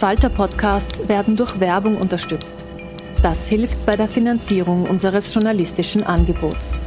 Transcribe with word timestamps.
Falter-Podcasts 0.00 1.10
werden 1.10 1.36
durch 1.36 1.60
Werbung 1.60 1.98
unterstützt. 1.98 2.64
Das 3.22 3.46
hilft 3.46 3.84
bei 3.84 3.96
der 3.96 4.08
Finanzierung 4.08 4.88
unseres 4.88 5.34
journalistischen 5.34 6.02
Angebots. 6.02 6.78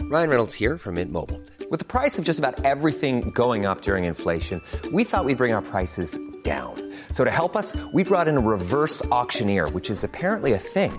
Ryan 0.00 0.30
Reynolds 0.30 0.54
here 0.54 0.78
from 0.78 0.94
Mint 0.94 1.12
Mobile. 1.12 1.38
With 1.70 1.80
the 1.80 1.84
price 1.84 2.18
of 2.18 2.24
just 2.24 2.38
about 2.38 2.64
everything 2.64 3.30
going 3.34 3.66
up 3.66 3.82
during 3.82 4.04
inflation, 4.04 4.62
we 4.90 5.04
thought 5.04 5.26
we'd 5.26 5.36
bring 5.36 5.52
our 5.52 5.60
prices 5.60 6.18
down. 6.44 6.72
So 7.12 7.22
to 7.22 7.30
help 7.30 7.54
us, 7.54 7.76
we 7.92 8.04
brought 8.04 8.28
in 8.28 8.38
a 8.38 8.40
reverse 8.40 9.04
auctioneer, 9.10 9.68
which 9.68 9.90
is 9.90 10.02
apparently 10.02 10.54
a 10.54 10.58
thing. 10.58 10.98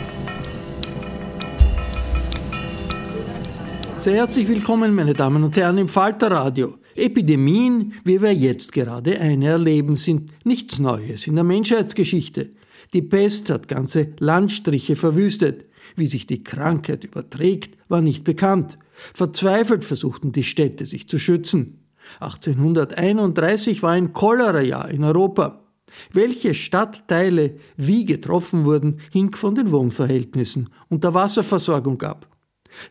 Sehr 4.01 4.15
herzlich 4.15 4.47
willkommen, 4.47 4.95
meine 4.95 5.13
Damen 5.13 5.43
und 5.43 5.55
Herren, 5.55 5.77
im 5.77 5.87
Falterradio. 5.87 6.79
Epidemien, 6.95 7.93
wie 8.03 8.19
wir 8.19 8.33
jetzt 8.33 8.71
gerade 8.71 9.21
eine 9.21 9.49
erleben, 9.49 9.95
sind 9.95 10.31
nichts 10.43 10.79
Neues 10.79 11.27
in 11.27 11.35
der 11.35 11.43
Menschheitsgeschichte. 11.43 12.49
Die 12.93 13.03
Pest 13.03 13.51
hat 13.51 13.67
ganze 13.67 14.13
Landstriche 14.17 14.95
verwüstet. 14.95 15.65
Wie 15.95 16.07
sich 16.07 16.25
die 16.25 16.43
Krankheit 16.43 17.03
überträgt, 17.03 17.77
war 17.89 18.01
nicht 18.01 18.23
bekannt. 18.23 18.79
Verzweifelt 19.13 19.85
versuchten 19.85 20.31
die 20.31 20.45
Städte, 20.45 20.87
sich 20.87 21.07
zu 21.07 21.19
schützen. 21.19 21.85
1831 22.21 23.83
war 23.83 23.91
ein 23.91 24.13
Cholera-Jahr 24.13 24.89
in 24.89 25.03
Europa. 25.03 25.61
Welche 26.11 26.55
Stadtteile 26.55 27.57
wie 27.77 28.05
getroffen 28.05 28.65
wurden, 28.65 28.99
hing 29.11 29.35
von 29.35 29.53
den 29.53 29.69
Wohnverhältnissen 29.69 30.69
und 30.89 31.03
der 31.03 31.13
Wasserversorgung 31.13 32.01
ab. 32.01 32.30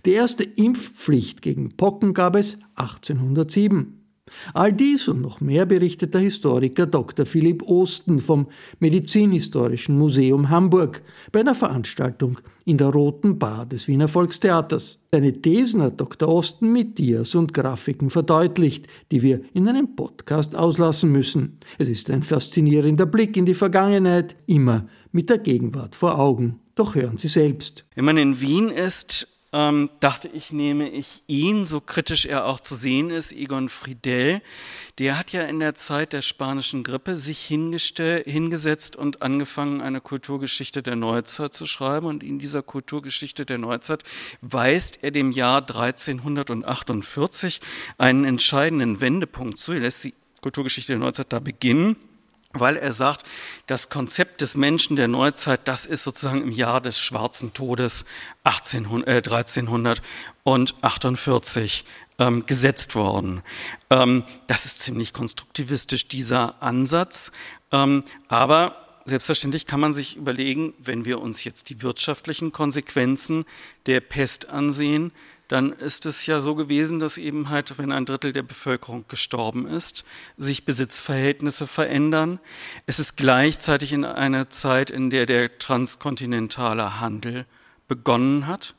Die 0.04 0.12
erste 0.12 0.44
Impfpflicht 0.44 1.42
gegen 1.42 1.76
Pocken 1.76 2.14
gab 2.14 2.36
es 2.36 2.58
1807. 2.76 4.00
All 4.54 4.72
dies 4.72 5.08
und 5.08 5.20
noch 5.20 5.41
mehr 5.41 5.66
berichtet 5.66 6.14
der 6.14 6.20
Historiker 6.20 6.86
Dr. 6.86 7.26
Philipp 7.26 7.62
Osten 7.62 8.18
vom 8.18 8.46
Medizinhistorischen 8.78 9.98
Museum 9.98 10.50
Hamburg 10.50 11.02
bei 11.32 11.41
einer 11.41 11.54
Veranstaltung 11.54 12.41
in 12.64 12.78
der 12.78 12.88
Roten 12.88 13.38
Bar 13.38 13.66
des 13.66 13.88
Wiener 13.88 14.08
Volkstheaters. 14.08 14.98
Seine 15.10 15.41
Thesen 15.41 15.82
hat 15.82 16.00
Dr. 16.00 16.28
Osten 16.28 16.72
mit 16.72 16.98
Dias 16.98 17.34
und 17.34 17.52
Grafiken 17.52 18.10
verdeutlicht, 18.10 18.86
die 19.10 19.22
wir 19.22 19.41
in 19.52 19.68
einem 19.68 19.97
Podcast 19.97 20.54
auslassen 20.54 21.10
müssen. 21.10 21.58
Es 21.78 21.88
ist 21.88 22.10
ein 22.10 22.22
faszinierender 22.22 23.06
Blick 23.06 23.36
in 23.36 23.47
die 23.47 23.54
Vergangenheit, 23.54 24.36
immer 24.47 24.86
mit 25.12 25.28
der 25.28 25.38
Gegenwart 25.38 25.94
vor 25.94 26.18
Augen. 26.18 26.60
Doch 26.76 26.94
hören 26.94 27.18
Sie 27.18 27.28
selbst. 27.28 27.84
Wenn 27.94 28.04
man 28.04 28.16
in 28.16 28.41
Wien 28.41 28.70
ist, 28.70 29.28
ähm, 29.52 29.90
dachte 29.98 30.28
ich, 30.28 30.52
nehme 30.52 30.88
ich 30.88 31.22
ihn, 31.26 31.66
so 31.66 31.80
kritisch 31.80 32.24
er 32.26 32.46
auch 32.46 32.60
zu 32.60 32.74
sehen 32.74 33.10
ist, 33.10 33.32
Egon 33.32 33.68
Friedel. 33.68 34.42
Der 34.98 35.18
hat 35.18 35.32
ja 35.32 35.42
in 35.42 35.58
der 35.58 35.74
Zeit 35.74 36.12
der 36.12 36.22
spanischen 36.22 36.84
Grippe 36.84 37.16
sich 37.16 37.40
hingesetzt 37.44 38.96
und 38.96 39.22
angefangen, 39.22 39.80
eine 39.80 40.00
Kulturgeschichte 40.00 40.82
der 40.82 40.94
Neuzeit 40.96 41.52
zu 41.54 41.66
schreiben. 41.66 42.06
Und 42.06 42.22
in 42.22 42.38
dieser 42.38 42.62
Kulturgeschichte 42.62 43.44
der 43.44 43.58
Neuzeit 43.58 44.04
weist 44.40 45.02
er 45.02 45.10
dem 45.10 45.32
Jahr 45.32 45.62
1348 45.62 47.60
einen 47.98 48.24
entscheidenden 48.24 49.00
Wendepunkt 49.00 49.58
zu. 49.58 49.72
Er 49.72 49.80
lässt 49.80 50.04
die 50.04 50.14
Kulturgeschichte 50.42 50.92
der 50.92 51.00
Neuzeit 51.00 51.32
da 51.32 51.40
beginnen 51.40 51.96
weil 52.52 52.76
er 52.76 52.92
sagt, 52.92 53.24
das 53.66 53.88
Konzept 53.90 54.40
des 54.40 54.56
Menschen 54.56 54.96
der 54.96 55.08
Neuzeit, 55.08 55.68
das 55.68 55.86
ist 55.86 56.02
sozusagen 56.02 56.42
im 56.42 56.52
Jahr 56.52 56.80
des 56.80 56.98
schwarzen 56.98 57.52
Todes 57.52 58.04
1800, 58.44 59.06
äh, 59.08 59.22
1348 60.44 61.84
ähm, 62.18 62.44
gesetzt 62.46 62.94
worden. 62.94 63.42
Ähm, 63.88 64.24
das 64.46 64.66
ist 64.66 64.80
ziemlich 64.80 65.12
konstruktivistisch, 65.12 66.08
dieser 66.08 66.60
Ansatz. 66.62 67.30
Ähm, 67.72 68.02
aber 68.28 68.76
selbstverständlich 69.04 69.66
kann 69.66 69.80
man 69.80 69.92
sich 69.92 70.16
überlegen, 70.16 70.74
wenn 70.78 71.04
wir 71.04 71.20
uns 71.20 71.44
jetzt 71.44 71.70
die 71.70 71.82
wirtschaftlichen 71.82 72.52
Konsequenzen 72.52 73.44
der 73.86 74.00
Pest 74.00 74.48
ansehen, 74.48 75.12
dann 75.50 75.72
ist 75.72 76.06
es 76.06 76.26
ja 76.26 76.38
so 76.38 76.54
gewesen, 76.54 77.00
dass 77.00 77.18
eben 77.18 77.48
halt, 77.48 77.76
wenn 77.76 77.90
ein 77.90 78.06
Drittel 78.06 78.32
der 78.32 78.44
Bevölkerung 78.44 79.04
gestorben 79.08 79.66
ist, 79.66 80.04
sich 80.36 80.64
Besitzverhältnisse 80.64 81.66
verändern. 81.66 82.38
Es 82.86 83.00
ist 83.00 83.16
gleichzeitig 83.16 83.92
in 83.92 84.04
einer 84.04 84.48
Zeit, 84.48 84.90
in 84.90 85.10
der 85.10 85.26
der 85.26 85.58
transkontinentale 85.58 87.00
Handel 87.00 87.46
begonnen 87.88 88.46
hat 88.46 88.76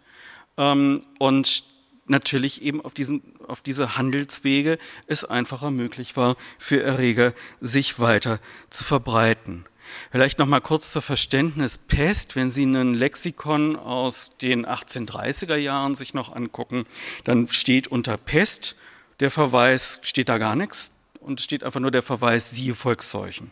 ähm, 0.57 1.03
und 1.19 1.65
natürlich 2.05 2.61
eben 2.61 2.79
auf, 2.79 2.93
diesen, 2.93 3.21
auf 3.45 3.59
diese 3.59 3.97
Handelswege 3.97 4.77
es 5.07 5.25
einfacher 5.25 5.71
möglich 5.71 6.15
war, 6.15 6.38
für 6.57 6.81
Erreger 6.81 7.33
sich 7.59 7.99
weiter 7.99 8.39
zu 8.69 8.85
verbreiten. 8.85 9.65
Vielleicht 10.12 10.40
noch 10.40 10.47
mal 10.47 10.62
kurz 10.62 10.91
zur 10.91 11.02
Verständnis. 11.02 11.78
Pest, 11.78 12.35
wenn 12.35 12.52
Sie 12.52 12.66
ein 12.66 12.94
Lexikon 12.94 13.75
aus 13.75 14.38
den 14.38 14.66
1830er 14.66 15.56
Jahren 15.56 15.96
sich 15.96 16.13
noch 16.13 16.35
angucken, 16.35 16.83
dann 17.24 17.48
steht 17.48 17.88
unter 17.88 18.18
Pest 18.18 18.75
der 19.19 19.31
Verweis, 19.31 20.00
steht 20.01 20.30
da 20.30 20.38
gar 20.38 20.56
nichts 20.56 20.92
und 21.19 21.42
steht 21.42 21.63
einfach 21.63 21.80
nur 21.80 21.92
der 21.92 22.01
Verweis, 22.01 22.51
siehe 22.51 22.75
Volksseuchen. 22.75 23.51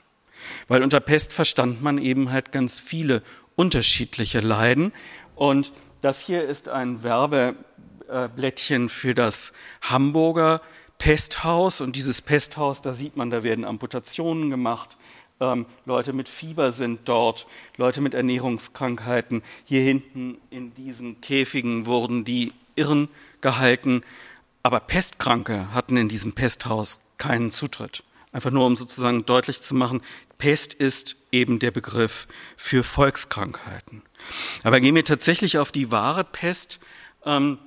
Weil 0.68 0.84
unter 0.84 1.00
Pest 1.00 1.34
verstand 1.34 1.82
man 1.82 1.98
eben 1.98 2.32
halt 2.32 2.52
ganz 2.52 2.80
viele 2.80 3.22
unterschiedliche 3.56 4.40
Leiden. 4.40 4.92
Und 5.36 5.72
das 6.02 6.20
hier 6.22 6.44
ist 6.44 6.70
ein 6.70 7.04
Werbeblättchen 7.04 8.90
für 8.90 9.14
das 9.14 9.54
Hamburger 9.82 10.62
Pesthaus. 10.98 11.82
Und 11.82 11.96
dieses 11.96 12.22
Pesthaus, 12.22 12.82
da 12.82 12.94
sieht 12.94 13.16
man, 13.18 13.30
da 13.30 13.44
werden 13.44 13.66
Amputationen 13.66 14.50
gemacht 14.50 14.98
ähm, 15.40 15.66
Leute 15.86 16.14
mit 16.14 16.30
Fieber 16.30 16.72
sind 16.72 17.02
dort, 17.06 17.48
Leute 17.78 18.02
mit 18.02 18.14
Ernährungskrankheiten. 18.14 19.42
Hier 19.66 19.82
hinten 19.82 20.38
in 20.50 20.74
diesen 20.76 21.22
Käfigen 21.22 21.86
wurden 21.86 22.26
die 22.26 22.54
Irren 22.76 23.10
gehalten. 23.42 24.04
Aber 24.64 24.80
Pestkranke 24.80 25.74
hatten 25.74 25.98
in 25.98 26.10
diesem 26.10 26.34
Pesthaus 26.34 27.02
keinen 27.18 27.52
Zutritt. 27.52 28.04
Einfach 28.32 28.52
nur, 28.52 28.66
um 28.66 28.76
sozusagen 28.76 29.26
deutlich 29.26 29.62
zu 29.62 29.74
machen, 29.74 30.02
Pest 30.38 30.74
ist 30.74 31.16
eben 31.32 31.60
der 31.60 31.72
Begriff 31.72 32.28
für 32.56 32.84
Volkskrankheiten. 32.84 34.04
Aber 34.64 34.80
gehen 34.80 34.96
wir 34.96 35.06
tatsächlich 35.06 35.58
auf 35.58 35.72
die 35.72 35.92
wahre 35.92 36.24
Pest. 36.24 36.80
Ähm, 37.26 37.58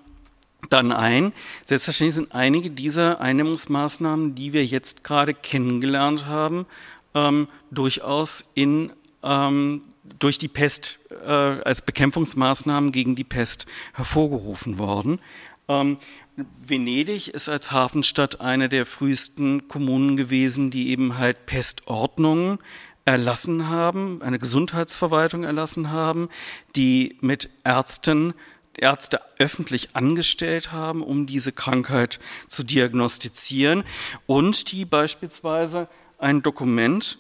dann 0.71 0.93
ein. 0.93 1.33
Selbstverständlich 1.67 2.15
sind 2.15 2.35
einige 2.35 2.71
dieser 2.71 3.21
Eindämmungsmaßnahmen, 3.21 4.35
die 4.35 4.53
wir 4.53 4.65
jetzt 4.65 5.03
gerade 5.03 5.35
kennengelernt 5.35 6.27
haben, 6.27 6.67
ähm, 7.15 7.49
durchaus 7.71 8.45
in, 8.55 8.93
ähm, 9.23 9.83
durch 10.19 10.39
die 10.39 10.49
Pest 10.49 10.99
äh, 11.25 11.31
als 11.31 11.83
Bekämpfungsmaßnahmen 11.83 12.93
gegen 12.93 13.15
die 13.15 13.25
Pest 13.25 13.67
hervorgerufen 13.95 14.79
worden. 14.79 15.21
Ähm, 15.69 15.97
Venedig 16.37 17.29
ist 17.29 17.49
als 17.49 17.73
Hafenstadt 17.73 18.41
eine 18.41 18.69
der 18.69 18.87
frühesten 18.87 19.69
Kommunen 19.69 20.17
gewesen, 20.17 20.71
die 20.71 20.89
eben 20.89 21.19
halt 21.19 21.47
Pestordnungen 21.47 22.59
erlassen 23.05 23.69
haben, 23.69 24.23
eine 24.23 24.39
Gesundheitsverwaltung 24.39 25.45
erlassen 25.45 25.91
haben, 25.91 26.29
die 26.77 27.19
mit 27.21 27.51
Ärzten 27.65 28.35
Ärzte 28.79 29.21
öffentlich 29.39 29.91
angestellt 29.95 30.73
haben, 30.73 31.03
um 31.03 31.27
diese 31.27 31.53
Krankheit 31.53 32.19
zu 32.49 32.63
diagnostizieren 32.63 33.85
und 34.27 34.73
die 34.73 34.87
beispielsweise 34.87 35.89
ein 36.23 36.43
Dokument, 36.43 37.19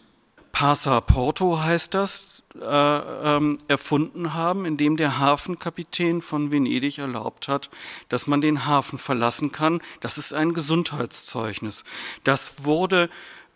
Passaporto 0.52 1.60
heißt 1.60 1.94
das, 1.94 2.42
äh, 2.54 2.64
ähm, 2.66 3.58
erfunden 3.66 4.34
haben, 4.34 4.64
in 4.64 4.76
dem 4.76 4.96
der 4.96 5.18
Hafenkapitän 5.18 6.22
von 6.22 6.52
Venedig 6.52 6.98
erlaubt 6.98 7.48
hat, 7.48 7.70
dass 8.08 8.26
man 8.26 8.40
den 8.40 8.66
Hafen 8.66 8.98
verlassen 8.98 9.50
kann. 9.50 9.80
Das 10.00 10.18
ist 10.18 10.34
ein 10.34 10.52
Gesundheitszeugnis. 10.52 11.84
Das 12.24 12.64
wurde 12.64 13.08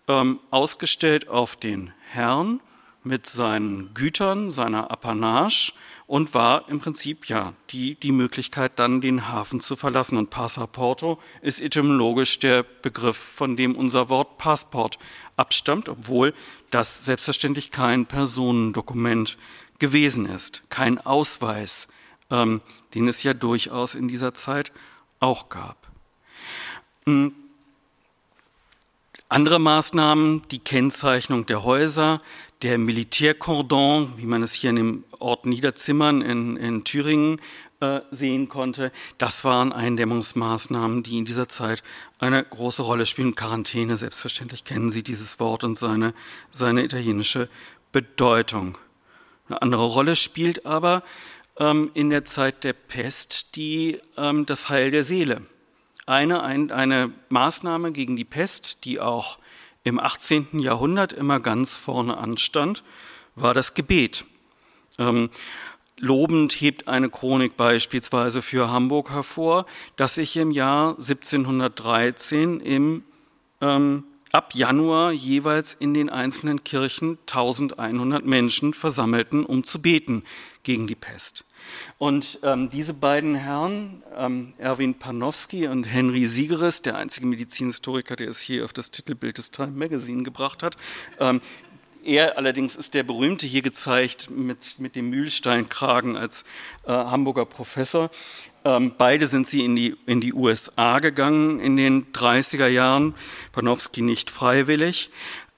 ähm, 0.09 0.41
ausgestellt 0.51 1.29
auf 1.29 1.57
den 1.57 1.93
Herrn 2.11 2.61
mit 3.07 3.27
seinen 3.27 3.95
Gütern, 3.95 4.51
seiner 4.51 4.91
Apanage 4.91 5.73
und 6.07 6.35
war 6.35 6.69
im 6.69 6.81
Prinzip 6.81 7.29
ja 7.29 7.53
die, 7.71 7.95
die 7.95 8.13
Möglichkeit, 8.13 8.79
dann 8.79 9.01
den 9.01 9.29
Hafen 9.29 9.61
zu 9.61 9.77
verlassen. 9.77 10.19
Und 10.19 10.31
Passaporto 10.31 11.19
ist 11.41 11.61
etymologisch 11.61 12.39
der 12.41 12.65
Begriff, 12.65 13.17
von 13.17 13.57
dem 13.57 13.75
unser 13.75 14.09
Wort 14.09 14.39
Passport 14.39 14.99
abstammt, 15.37 15.89
obwohl 15.89 16.35
das 16.71 17.05
selbstverständlich 17.05 17.71
kein 17.71 18.07
Personendokument 18.07 19.37
gewesen 19.79 20.27
ist, 20.27 20.69
kein 20.69 20.99
Ausweis, 20.99 21.87
ähm, 22.31 22.61
den 22.95 23.09
es 23.09 23.23
ja 23.23 23.35
durchaus 23.35 23.95
in 23.95 24.09
dieser 24.09 24.35
Zeit 24.35 24.73
auch 25.21 25.49
gab. 25.49 25.77
Hm. 27.05 27.35
Andere 29.29 29.59
Maßnahmen, 29.59 30.47
die 30.53 30.61
Kennzeichnung 30.61 31.47
der 31.47 31.65
Häuser, 31.65 32.23
der 32.63 32.79
Militärkordon, 32.79 34.15
wie 34.17 34.27
man 34.27 34.43
es 34.43 34.53
hier 34.53 34.71
in 34.71 34.77
dem 34.77 35.05
Ort 35.19 35.47
Niederzimmern 35.47 36.23
in, 36.23 36.57
in 36.57 36.85
Thüringen 36.85 37.41
äh, 37.81 38.01
sehen 38.11 38.49
konnte, 38.49 38.93
das 39.19 39.45
waren 39.45 39.73
Eindämmungsmaßnahmen, 39.73 41.03
die 41.03 41.19
in 41.19 41.27
dieser 41.27 41.49
Zeit 41.49 41.83
eine 42.19 42.43
große 42.43 42.83
Rolle 42.83 43.07
spielen. 43.07 43.35
Quarantäne, 43.35 43.97
selbstverständlich 43.97 44.65
kennen 44.65 44.91
Sie 44.91 45.03
dieses 45.03 45.39
Wort 45.39 45.65
und 45.65 45.79
seine, 45.79 46.15
seine 46.51 46.85
italienische 46.85 47.49
Bedeutung. 47.93 48.79
Eine 49.49 49.63
andere 49.63 49.85
Rolle 49.85 50.17
spielt 50.17 50.65
aber 50.67 51.03
ähm, 51.59 51.91
in 51.95 52.11
der 52.11 52.25
Zeit 52.25 52.65
der 52.65 52.73
Pest 52.73 53.57
die, 53.57 54.01
ähm, 54.17 54.47
das 54.47 54.69
Heil 54.69 54.91
der 54.91 55.05
Seele. 55.05 55.43
Eine, 56.07 56.43
ein, 56.43 56.71
eine 56.71 57.13
Maßnahme 57.29 57.93
gegen 57.93 58.17
die 58.17 58.25
Pest, 58.25 58.85
die 58.85 59.01
auch 59.01 59.39
im 59.87 60.01
18. 60.01 60.59
Jahrhundert 60.59 61.13
immer 61.13 61.39
ganz 61.39 61.77
vorne 61.77 62.19
anstand, 62.19 62.83
war 63.37 63.55
das 63.55 63.75
Gebet. 63.75 64.25
Ähm, 64.99 65.31
lobend 65.97 66.61
hebt 66.61 66.89
eine 66.89 67.09
Chronik 67.09 67.57
beispielsweise 67.57 68.43
für 68.43 68.69
Hamburg 68.69 69.11
hervor, 69.11 69.65
dass 69.95 70.17
sich 70.17 70.37
im 70.39 70.51
Jahr 70.51 70.97
1713 70.97 72.59
im, 72.59 73.05
ähm, 73.61 74.03
ab 74.33 74.57
Januar 74.57 75.13
jeweils 75.13 75.73
in 75.73 75.95
den 75.95 76.11
einzelnen 76.11 76.65
Kirchen 76.65 77.19
1100 77.29 78.27
Menschen 78.27 78.75
versammelten, 78.75 79.47
um 79.47 79.63
zu 79.63 79.81
beten 79.81 80.25
gegen 80.65 80.89
die 80.89 80.97
Pest. 80.97 81.45
Und 81.99 82.39
ähm, 82.43 82.71
diese 82.71 82.95
beiden 82.95 83.35
Herren, 83.35 84.03
ähm, 84.17 84.53
Erwin 84.59 84.95
Panowski 84.95 85.67
und 85.69 85.85
Henry 85.85 86.27
Siegeres, 86.27 86.83
der 86.83 86.97
einzige 86.97 87.27
Medizinhistoriker, 87.27 88.17
der 88.17 88.29
es 88.29 88.41
hier 88.41 88.65
auf 88.65 88.73
das 88.73 88.91
Titelbild 88.91 89.39
des 89.39 89.51
Time 89.51 89.73
Magazine 89.73 90.23
gebracht 90.23 90.63
hat, 90.63 90.77
ähm, 91.21 91.41
er 92.07 92.39
allerdings 92.39 92.77
ist 92.77 92.95
der 92.95 93.03
berühmte 93.03 93.49
hier 93.49 93.63
gezeigt 93.63 94.31
mit, 94.31 94.79
mit 94.79 94.95
dem 94.95 95.11
Mühlsteinkragen 95.11 96.17
als 96.17 96.45
äh, 96.85 96.93
Hamburger 96.93 97.47
Professor. 97.47 98.11
Ähm, 98.65 98.95
beide 98.97 99.27
sind 99.27 99.49
sie 99.49 99.65
in 99.65 99.75
die, 99.75 99.97
in 100.07 100.21
die 100.21 100.33
USA 100.33 101.01
gegangen 101.01 101.59
in 101.59 101.77
den 101.77 102.13
30er 102.13 102.69
Jahren, 102.69 103.15
Panowski 103.53 104.03
nicht 104.03 104.31
freiwillig. 104.31 105.11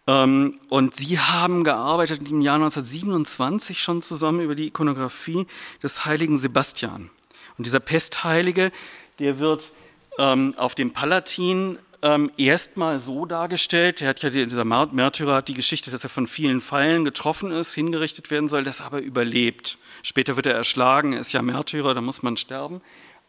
Ähm, 0.09 0.59
und 0.71 0.97
sie 0.97 1.21
haben 1.21 1.63
gearbeitet 1.63 2.23
im 2.29 2.41
Jahr 2.41 2.57
1927 2.57 3.81
schon 3.81 4.03
zusammen 4.03 4.41
über 4.41 4.55
die 4.55 4.69
Ikonografie 4.69 5.47
des 5.83 6.07
heiligen 6.07 6.39
Sebastian. 6.39 7.11
Und 7.59 7.67
dieser 7.67 7.81
Pestheilige, 7.81 8.73
der 9.19 9.39
wird 9.39 9.71
ähm, 10.19 10.55
auf 10.57 10.75
dem 10.75 10.93
Palatin 10.93 11.79
ähm, 12.01 12.31
erstmal 12.39 13.01
so 13.01 13.27
dargestellt, 13.27 14.01
er 14.01 14.09
hat 14.09 14.23
ja 14.23 14.31
dieser 14.31 14.65
Märtyrer 14.65 15.35
hat 15.35 15.49
die 15.49 15.55
Geschichte, 15.55 15.91
dass 15.91 16.05
er 16.05 16.11
von 16.11 16.27
vielen 16.27 16.61
Pfeilen 16.61 17.05
getroffen 17.05 17.51
ist, 17.51 17.75
hingerichtet 17.75 18.31
werden 18.31 18.49
soll, 18.49 18.65
das 18.65 18.81
aber 18.81 19.01
überlebt. 19.01 19.79
Später 20.03 20.37
wird 20.37 20.47
er 20.47 20.55
erschlagen, 20.55 21.13
er 21.13 21.21
ist 21.21 21.33
ja 21.33 21.43
Märtyrer, 21.43 21.95
da 21.95 22.01
muss 22.01 22.23
man 22.23 22.37
sterben. 22.37 22.81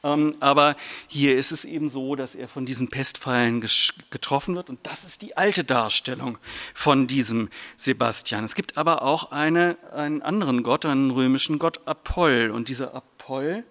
Ähm, 0.03 0.35
aber 0.39 0.75
hier 1.07 1.35
ist 1.35 1.51
es 1.51 1.65
eben 1.65 1.89
so, 1.89 2.15
dass 2.15 2.35
er 2.35 2.47
von 2.47 2.65
diesen 2.65 2.89
Pestpfeilen 2.89 3.61
getroffen 4.09 4.55
wird. 4.55 4.69
Und 4.69 4.79
das 4.83 5.03
ist 5.03 5.21
die 5.21 5.35
alte 5.35 5.63
Darstellung 5.63 6.37
von 6.73 7.07
diesem 7.07 7.49
Sebastian. 7.75 8.45
Es 8.45 8.55
gibt 8.55 8.77
aber 8.77 9.01
auch 9.01 9.31
eine, 9.31 9.77
einen 9.93 10.21
anderen 10.21 10.63
Gott, 10.63 10.85
einen 10.85 11.11
römischen 11.11 11.59
Gott 11.59 11.81
Apoll. 11.85 12.51
Und 12.53 12.69
dieser 12.69 12.93
Apoll 12.93 13.65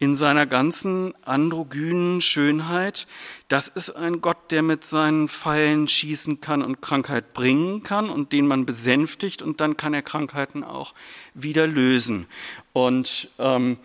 in 0.00 0.16
seiner 0.16 0.46
ganzen 0.46 1.12
androgynen 1.26 2.22
Schönheit, 2.22 3.06
das 3.48 3.68
ist 3.68 3.90
ein 3.90 4.22
Gott, 4.22 4.50
der 4.50 4.62
mit 4.62 4.82
seinen 4.82 5.28
Pfeilen 5.28 5.88
schießen 5.88 6.40
kann 6.40 6.62
und 6.62 6.80
Krankheit 6.80 7.34
bringen 7.34 7.82
kann 7.82 8.08
und 8.08 8.32
den 8.32 8.46
man 8.46 8.64
besänftigt 8.64 9.42
und 9.42 9.60
dann 9.60 9.76
kann 9.76 9.92
er 9.92 10.00
Krankheiten 10.00 10.64
auch 10.64 10.94
wieder 11.34 11.66
lösen. 11.66 12.26
Und 12.72 13.28
ähm, 13.38 13.76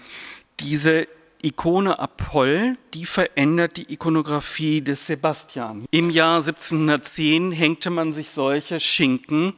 diese 0.62 1.10
Ikone 1.45 2.00
Apoll, 2.00 2.75
die 2.95 3.06
verändert 3.06 3.78
die 3.78 3.94
Ikonografie 3.94 4.81
des 4.81 5.06
Sebastian. 5.06 5.85
Im 5.92 6.09
Jahr 6.09 6.40
1710 6.40 7.52
hängte 7.52 7.92
man 7.92 8.11
sich 8.11 8.31
solche 8.31 8.80
Schinken 8.80 9.54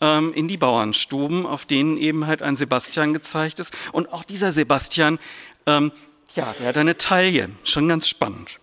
ähm, 0.00 0.34
in 0.34 0.48
die 0.48 0.56
Bauernstuben, 0.56 1.46
auf 1.46 1.64
denen 1.64 1.96
eben 1.96 2.26
halt 2.26 2.42
ein 2.42 2.56
Sebastian 2.56 3.12
gezeigt 3.12 3.60
ist. 3.60 3.72
Und 3.92 4.12
auch 4.12 4.24
dieser 4.24 4.50
Sebastian, 4.50 5.20
ähm, 5.66 5.92
ja, 6.34 6.52
der 6.58 6.68
hat 6.68 6.76
eine 6.76 6.96
Taille, 6.96 7.50
schon 7.62 7.86
ganz 7.86 8.08
spannend. 8.08 8.58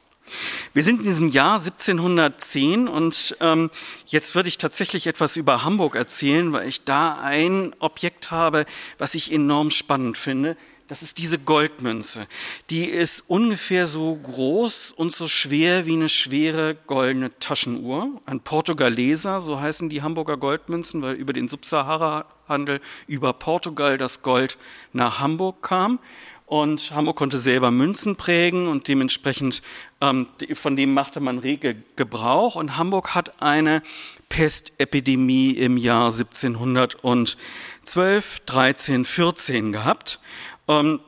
Wir 0.74 0.84
sind 0.84 1.00
in 1.00 1.06
diesem 1.06 1.30
Jahr 1.30 1.60
1710 1.60 2.90
und 2.90 3.38
ähm, 3.40 3.70
jetzt 4.06 4.36
würde 4.36 4.50
ich 4.50 4.58
tatsächlich 4.58 5.08
etwas 5.08 5.38
über 5.38 5.64
Hamburg 5.64 5.96
erzählen, 5.96 6.52
weil 6.52 6.68
ich 6.68 6.84
da 6.84 7.22
ein 7.22 7.74
Objekt 7.80 8.32
habe, 8.32 8.66
was 8.98 9.16
ich 9.16 9.32
enorm 9.32 9.72
spannend 9.72 10.18
finde. 10.18 10.58
Das 10.88 11.02
ist 11.02 11.18
diese 11.18 11.40
Goldmünze. 11.40 12.28
Die 12.70 12.86
ist 12.86 13.24
ungefähr 13.28 13.88
so 13.88 14.16
groß 14.16 14.92
und 14.92 15.16
so 15.16 15.28
schwer 15.28 15.88
wie 15.88 15.94
eine 15.94 16.10
schwere 16.10 16.76
goldene 16.76 17.32
Taschenuhr. 17.40 18.22
Ein 18.28 18.42
Portugaleser, 18.42 19.42
so 19.42 19.60
heißen 19.60 19.90
die 19.90 20.04
Hamburger 20.04 20.38
Goldmünzen, 20.38 21.02
weil 21.02 21.16
über 21.16 21.34
den 21.34 21.50
Subsahara-Handel 21.50 22.82
über 23.08 23.34
Portugal 23.34 23.98
das 23.98 24.22
Gold 24.22 24.60
nach 24.94 25.20
Hamburg 25.20 25.64
kam. 25.64 25.98
Und 26.46 26.92
Hamburg 26.92 27.16
konnte 27.16 27.40
selber 27.40 27.72
Münzen 27.72 28.16
prägen 28.16 28.68
und 28.68 28.88
dementsprechend 28.88 29.64
ähm, 30.00 30.28
von 30.54 30.76
dem 30.76 30.94
machte 30.94 31.20
man 31.20 31.40
rege 31.40 31.76
Gebrauch. 31.96 32.56
Und 32.56 32.78
Hamburg 32.78 33.16
hat 33.16 33.42
eine 33.42 33.82
Pestepidemie 34.30 35.54
im 35.54 35.78
Jahr 35.78 36.12
1712, 36.12 38.42
13, 38.46 39.06
14 39.06 39.72
gehabt. 39.72 40.20
Ähm, 40.68 41.00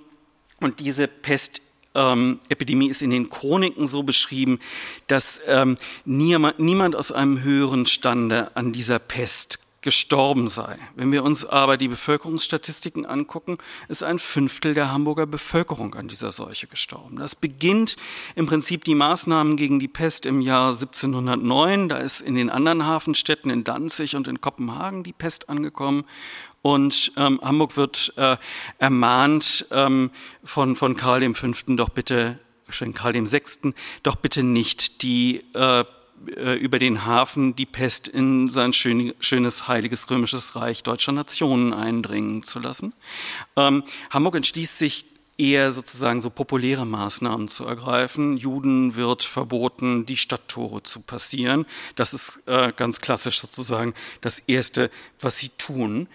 und 0.59 0.79
diese 0.79 1.07
Pestepidemie 1.07 2.85
ähm, 2.85 2.91
ist 2.91 3.01
in 3.01 3.11
den 3.11 3.29
Chroniken 3.29 3.87
so 3.87 4.03
beschrieben, 4.03 4.59
dass 5.07 5.41
ähm, 5.45 5.77
niemand, 6.05 6.59
niemand 6.59 6.95
aus 6.95 7.11
einem 7.11 7.43
höheren 7.43 7.85
Stande 7.85 8.55
an 8.55 8.73
dieser 8.73 8.99
Pest 8.99 9.59
gestorben 9.81 10.49
sei. 10.49 10.77
Wenn 10.95 11.13
wir 11.13 11.23
uns 11.23 11.45
aber 11.45 11.77
die 11.77 11.87
Bevölkerungsstatistiken 11.87 13.05
angucken, 13.05 13.57
ist 13.87 14.03
ein 14.03 14.19
Fünftel 14.19 14.73
der 14.73 14.91
Hamburger 14.91 15.25
Bevölkerung 15.25 15.93
an 15.93 16.09
dieser 16.09 16.33
Seuche 16.33 16.67
gestorben. 16.67 17.15
Das 17.15 17.35
beginnt 17.35 17.95
im 18.35 18.47
Prinzip 18.47 18.83
die 18.83 18.95
Maßnahmen 18.95 19.55
gegen 19.55 19.79
die 19.79 19.87
Pest 19.87 20.25
im 20.25 20.41
Jahr 20.41 20.71
1709. 20.71 21.87
Da 21.87 21.99
ist 21.99 22.19
in 22.19 22.35
den 22.35 22.49
anderen 22.49 22.85
Hafenstädten 22.85 23.49
in 23.49 23.63
Danzig 23.63 24.15
und 24.17 24.27
in 24.27 24.41
Kopenhagen 24.41 25.03
die 25.03 25.13
Pest 25.13 25.47
angekommen. 25.47 26.03
Und 26.67 27.13
ähm, 27.15 27.39
Hamburg 27.41 27.77
wird 27.77 28.11
äh, 28.17 28.35
ermahnt 28.77 29.67
ähm, 29.71 30.11
von, 30.43 30.75
von 30.75 30.97
Karl 30.97 31.33
V. 31.33 31.47
doch 31.67 31.87
bitte 31.87 32.39
schon 32.67 32.93
Karl 32.93 33.13
VI., 33.13 33.73
doch 34.03 34.15
bitte 34.15 34.43
nicht 34.43 35.01
die 35.01 35.45
äh, 35.53 35.85
äh, 36.35 36.55
über 36.55 36.77
den 36.77 37.05
Hafen 37.05 37.55
die 37.55 37.65
Pest 37.65 38.09
in 38.09 38.49
sein 38.49 38.73
schön, 38.73 39.13
schönes 39.21 39.69
heiliges 39.69 40.09
römisches 40.09 40.57
Reich 40.57 40.83
deutscher 40.83 41.13
Nationen 41.13 41.71
eindringen 41.73 42.43
zu 42.43 42.59
lassen. 42.59 42.91
Ähm, 43.55 43.85
Hamburg 44.09 44.35
entschließt 44.35 44.77
sich 44.77 45.05
eher 45.37 45.71
sozusagen 45.71 46.21
so 46.21 46.29
populäre 46.29 46.85
Maßnahmen 46.85 47.47
zu 47.47 47.65
ergreifen. 47.65 48.37
Juden 48.37 48.95
wird 48.95 49.23
verboten, 49.23 50.05
die 50.05 50.17
Stadttore 50.17 50.83
zu 50.83 51.01
passieren. 51.01 51.65
Das 51.95 52.13
ist 52.13 52.41
äh, 52.47 52.73
ganz 52.75 53.01
klassisch 53.01 53.39
sozusagen 53.39 53.93
das 54.21 54.39
Erste, 54.39 54.89
was 55.19 55.37
sie 55.37 55.49
tun. 55.49 56.07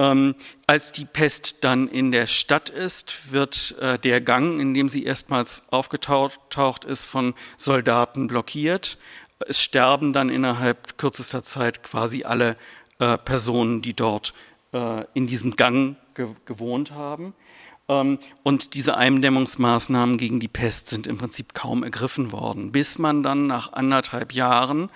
Ähm, 0.00 0.34
als 0.66 0.92
die 0.92 1.04
Pest 1.04 1.58
dann 1.60 1.86
in 1.86 2.10
der 2.10 2.26
Stadt 2.26 2.70
ist, 2.70 3.32
wird 3.32 3.76
äh, 3.80 3.98
der 3.98 4.22
Gang, 4.22 4.58
in 4.58 4.72
dem 4.72 4.88
sie 4.88 5.04
erstmals 5.04 5.64
aufgetaucht 5.70 6.86
ist, 6.86 7.04
von 7.04 7.34
Soldaten 7.58 8.26
blockiert. 8.26 8.96
Es 9.40 9.60
sterben 9.60 10.14
dann 10.14 10.30
innerhalb 10.30 10.96
kürzester 10.96 11.42
Zeit 11.42 11.82
quasi 11.82 12.24
alle 12.24 12.56
äh, 12.98 13.18
Personen, 13.18 13.82
die 13.82 13.92
dort 13.92 14.32
äh, 14.72 15.04
in 15.12 15.26
diesem 15.26 15.54
Gang 15.56 15.96
ge 16.14 16.28
gewohnt 16.46 16.92
haben. 16.92 17.34
Ähm, 17.86 18.18
und 18.42 18.72
diese 18.72 18.96
Eindämmungsmaßnahmen 18.96 20.16
gegen 20.16 20.40
die 20.40 20.48
Pest 20.48 20.88
sind 20.88 21.06
im 21.06 21.18
Prinzip 21.18 21.52
kaum 21.52 21.82
ergriffen 21.82 22.32
worden, 22.32 22.72
bis 22.72 22.98
man 22.98 23.22
dann 23.22 23.46
nach 23.46 23.74
anderthalb 23.74 24.32
Jahren 24.32 24.88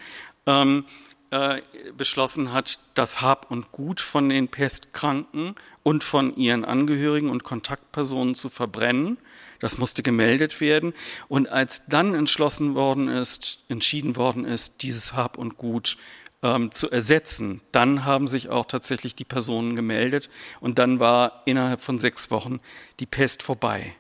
ähm, 0.47 0.87
äh, 1.35 1.63
beschlossen 1.97 2.53
hat, 2.53 2.79
das 2.95 3.21
Hab 3.21 3.51
und 3.51 3.73
Gut 3.73 4.01
von 4.01 4.29
den 4.29 4.47
Pestkranken 4.47 5.57
und 5.83 6.05
von 6.05 6.37
ihren 6.37 6.65
Angehörigen 6.65 7.29
und 7.29 7.43
Kontaktpersonen 7.43 8.37
zu 8.37 8.49
verbrennen. 8.49 9.19
Das 9.59 9.77
musste 9.77 10.05
gemeldet 10.05 10.61
werden. 10.61 10.95
Und 11.27 11.49
als 11.49 11.87
dann 11.89 12.15
entschlossen 12.15 12.77
worden 12.77 13.09
ist, 13.09 13.65
entschieden 13.69 14.15
worden 14.15 14.45
ist, 14.45 14.83
dieses 14.83 15.15
Hab 15.15 15.37
und 15.37 15.59
Gut 15.59 15.99
ähm, 16.45 16.71
zu 16.71 16.89
ersetzen, 16.89 17.63
dann 17.73 18.05
haben 18.05 18.29
sich 18.29 18.49
auch 18.49 18.67
tatsächlich 18.67 19.17
die 19.17 19.25
Personen 19.25 19.75
gemeldet 19.75 20.31
und 20.61 20.79
dann 20.79 21.01
war 21.01 21.43
innerhalb 21.47 21.81
von 21.81 21.99
sechs 21.99 22.31
Wochen 22.31 22.61
die 23.01 23.07
Pest 23.07 23.43
vorbei. 23.43 23.97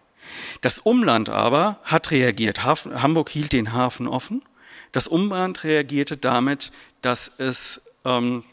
Das 0.60 0.78
Umland 0.78 1.30
aber 1.30 1.80
hat 1.82 2.12
reagiert. 2.12 2.64
Hamburg 2.64 3.28
hielt 3.28 3.52
den 3.52 3.72
Hafen 3.72 4.06
offen. 4.06 4.42
Das 4.94 5.08
Umland 5.08 5.64
reagierte 5.64 6.16
damit, 6.16 6.70
dass 7.02 7.32
es, 7.38 7.82
ähm, 8.04 8.44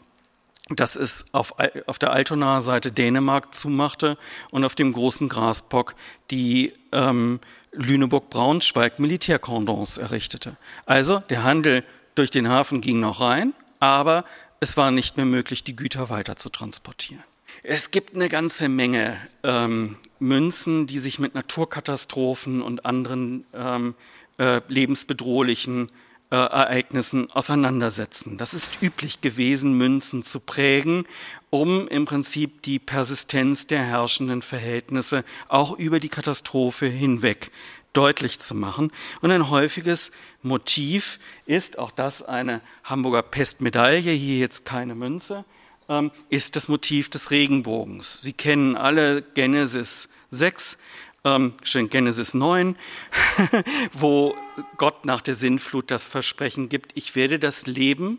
dass 0.70 0.96
es 0.96 1.26
auf, 1.30 1.54
auf 1.86 2.00
der 2.00 2.10
Altonaer 2.10 2.60
Seite 2.60 2.90
Dänemark 2.90 3.54
zumachte 3.54 4.18
und 4.50 4.64
auf 4.64 4.74
dem 4.74 4.92
großen 4.92 5.28
Grasbock 5.28 5.94
die 6.32 6.72
ähm, 6.90 7.38
Lüneburg-Braunschweig 7.70 8.98
Militärkordons 8.98 9.98
errichtete. 9.98 10.56
Also 10.84 11.20
der 11.30 11.44
Handel 11.44 11.84
durch 12.16 12.30
den 12.30 12.48
Hafen 12.48 12.80
ging 12.80 12.98
noch 12.98 13.20
rein, 13.20 13.54
aber 13.78 14.24
es 14.58 14.76
war 14.76 14.90
nicht 14.90 15.16
mehr 15.16 15.26
möglich, 15.26 15.62
die 15.62 15.76
Güter 15.76 16.10
weiter 16.10 16.34
zu 16.34 16.50
transportieren. 16.50 17.22
Es 17.62 17.92
gibt 17.92 18.16
eine 18.16 18.28
ganze 18.28 18.68
Menge 18.68 19.16
ähm, 19.44 19.96
Münzen, 20.18 20.88
die 20.88 20.98
sich 20.98 21.20
mit 21.20 21.36
Naturkatastrophen 21.36 22.62
und 22.62 22.84
anderen 22.84 23.44
ähm, 23.54 23.94
äh, 24.38 24.60
lebensbedrohlichen 24.66 25.92
Ereignissen 26.36 27.30
auseinandersetzen. 27.30 28.38
Das 28.38 28.54
ist 28.54 28.70
üblich 28.80 29.20
gewesen, 29.20 29.76
Münzen 29.76 30.22
zu 30.22 30.40
prägen, 30.40 31.04
um 31.50 31.88
im 31.88 32.04
Prinzip 32.04 32.62
die 32.62 32.78
Persistenz 32.78 33.66
der 33.66 33.82
herrschenden 33.82 34.42
Verhältnisse 34.42 35.24
auch 35.48 35.78
über 35.78 36.00
die 36.00 36.08
Katastrophe 36.08 36.86
hinweg 36.86 37.50
deutlich 37.92 38.38
zu 38.38 38.54
machen. 38.54 38.90
Und 39.20 39.30
ein 39.30 39.50
häufiges 39.50 40.12
Motiv 40.42 41.18
ist, 41.46 41.78
auch 41.78 41.90
das 41.90 42.22
eine 42.22 42.60
Hamburger 42.84 43.22
Pestmedaille, 43.22 44.12
hier 44.12 44.38
jetzt 44.38 44.64
keine 44.64 44.94
Münze, 44.94 45.44
ähm, 45.88 46.10
ist 46.30 46.56
das 46.56 46.68
Motiv 46.68 47.10
des 47.10 47.30
Regenbogens. 47.30 48.22
Sie 48.22 48.32
kennen 48.32 48.76
alle 48.76 49.22
Genesis 49.22 50.08
6, 50.30 50.78
ähm, 51.24 51.54
Genesis 51.62 52.34
9, 52.34 52.76
wo 53.92 54.34
Gott 54.76 55.04
nach 55.04 55.20
der 55.20 55.34
Sinnflut 55.34 55.90
das 55.90 56.06
Versprechen 56.06 56.68
gibt, 56.68 56.92
ich 56.94 57.14
werde 57.14 57.38
das 57.38 57.66
Leben 57.66 58.18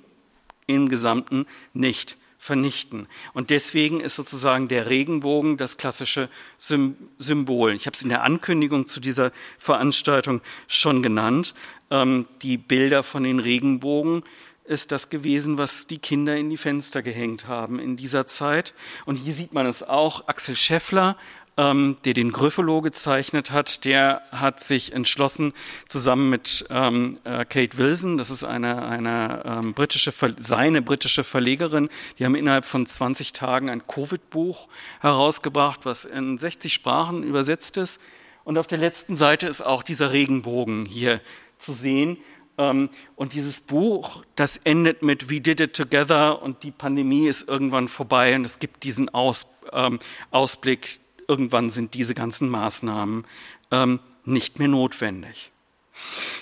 im 0.68 0.90
Gesamten 0.90 1.46
nicht 1.74 2.18
vernichten. 2.38 3.08
Und 3.34 3.50
deswegen 3.50 4.02
ist 4.02 4.16
sozusagen 4.16 4.68
der 4.68 4.90
Regenbogen 4.90 5.56
das 5.56 5.78
klassische 5.78 6.30
Symbol. 6.58 7.74
Ich 7.74 7.86
habe 7.86 7.96
es 7.96 8.04
in 8.04 8.10
der 8.10 8.24
Ankündigung 8.24 8.86
zu 8.86 9.00
dieser 9.00 9.32
Veranstaltung 9.58 10.42
schon 10.68 11.02
genannt. 11.02 11.54
Ähm, 11.90 12.28
die 12.42 12.58
Bilder 12.58 13.04
von 13.04 13.24
den 13.24 13.40
Regenbogen 13.40 14.24
ist 14.66 14.92
das 14.92 15.10
gewesen, 15.10 15.58
was 15.58 15.88
die 15.88 16.00
Kinder 16.00 16.36
in 16.36 16.50
die 16.50 16.58
Fenster 16.58 17.02
gehängt 17.02 17.48
haben 17.48 17.80
in 17.80 17.98
dieser 17.98 18.28
Zeit. 18.28 18.74
Und 19.06 19.16
hier 19.16 19.34
sieht 19.34 19.54
man 19.54 19.66
es 19.66 19.84
auch. 19.84 20.28
Axel 20.28 20.56
Scheffler 20.56 21.18
ähm, 21.58 21.98
der 22.06 22.14
den 22.14 22.32
Gryffalo 22.32 22.82
gezeichnet 22.82 23.52
hat, 23.52 23.86
der 23.86 24.22
hat 24.32 24.60
sich 24.60 24.94
entschlossen, 24.94 25.54
zusammen 25.88 26.30
mit 26.30 26.66
ähm, 26.70 27.20
äh, 27.24 27.46
Kate 27.46 27.78
Wilson, 27.78 28.18
das 28.18 28.30
ist 28.30 28.44
eine, 28.44 28.86
eine 28.86 29.44
ähm, 29.46 29.74
britische, 29.74 30.12
seine 30.40 30.82
britische 30.82 31.24
Verlegerin, 31.24 31.90
die 32.18 32.26
haben 32.26 32.36
innerhalb 32.36 32.66
von 32.66 32.86
20 32.86 33.34
Tagen 33.34 33.70
ein 33.70 33.86
Covid-Buch 33.88 34.68
herausgebracht, 35.02 35.82
was 35.84 36.06
in 36.06 36.38
60 36.38 36.74
Sprachen 36.74 37.24
übersetzt 37.24 37.78
ist. 37.78 38.00
Und 38.44 38.58
auf 38.58 38.68
der 38.68 38.78
letzten 38.78 39.16
Seite 39.16 39.48
ist 39.48 39.62
auch 39.62 39.84
dieser 39.84 40.12
Regenbogen 40.12 40.86
hier 40.86 41.22
zu 41.60 41.72
sehen. 41.72 42.18
Ähm, 42.58 42.90
und 43.16 43.34
dieses 43.34 43.62
Buch, 43.62 44.24
das 44.36 44.58
endet 44.58 45.02
mit 45.02 45.30
We 45.30 45.42
Did 45.42 45.60
It 45.60 45.76
Together 45.76 46.42
und 46.42 46.64
die 46.64 46.72
Pandemie 46.72 47.28
ist 47.28 47.48
irgendwann 47.48 47.88
vorbei 47.88 48.36
und 48.36 48.46
es 48.46 48.60
gibt 48.60 48.84
diesen 48.84 49.10
Aus, 49.10 49.48
ähm, 49.72 50.00
Ausblick, 50.32 51.00
irgendwann 51.28 51.70
sind 51.70 51.94
diese 51.94 52.14
ganzen 52.14 52.50
Maßnahmen 52.50 53.26
ähm, 53.72 54.00
nicht 54.26 54.60
mehr 54.60 54.68
notwendig. 54.68 55.52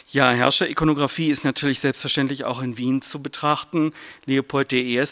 Ja, 0.07 0.31
Herrscherikonographie 0.31 1.29
ist 1.29 1.45
natürlich 1.45 1.79
selbstverständlich 1.79 2.43
auch 2.43 2.61
in 2.61 2.77
Wien 2.77 3.01
zu 3.01 3.21
betrachten. 3.21 3.93
Leopold 4.25 4.73
I., 4.73 5.03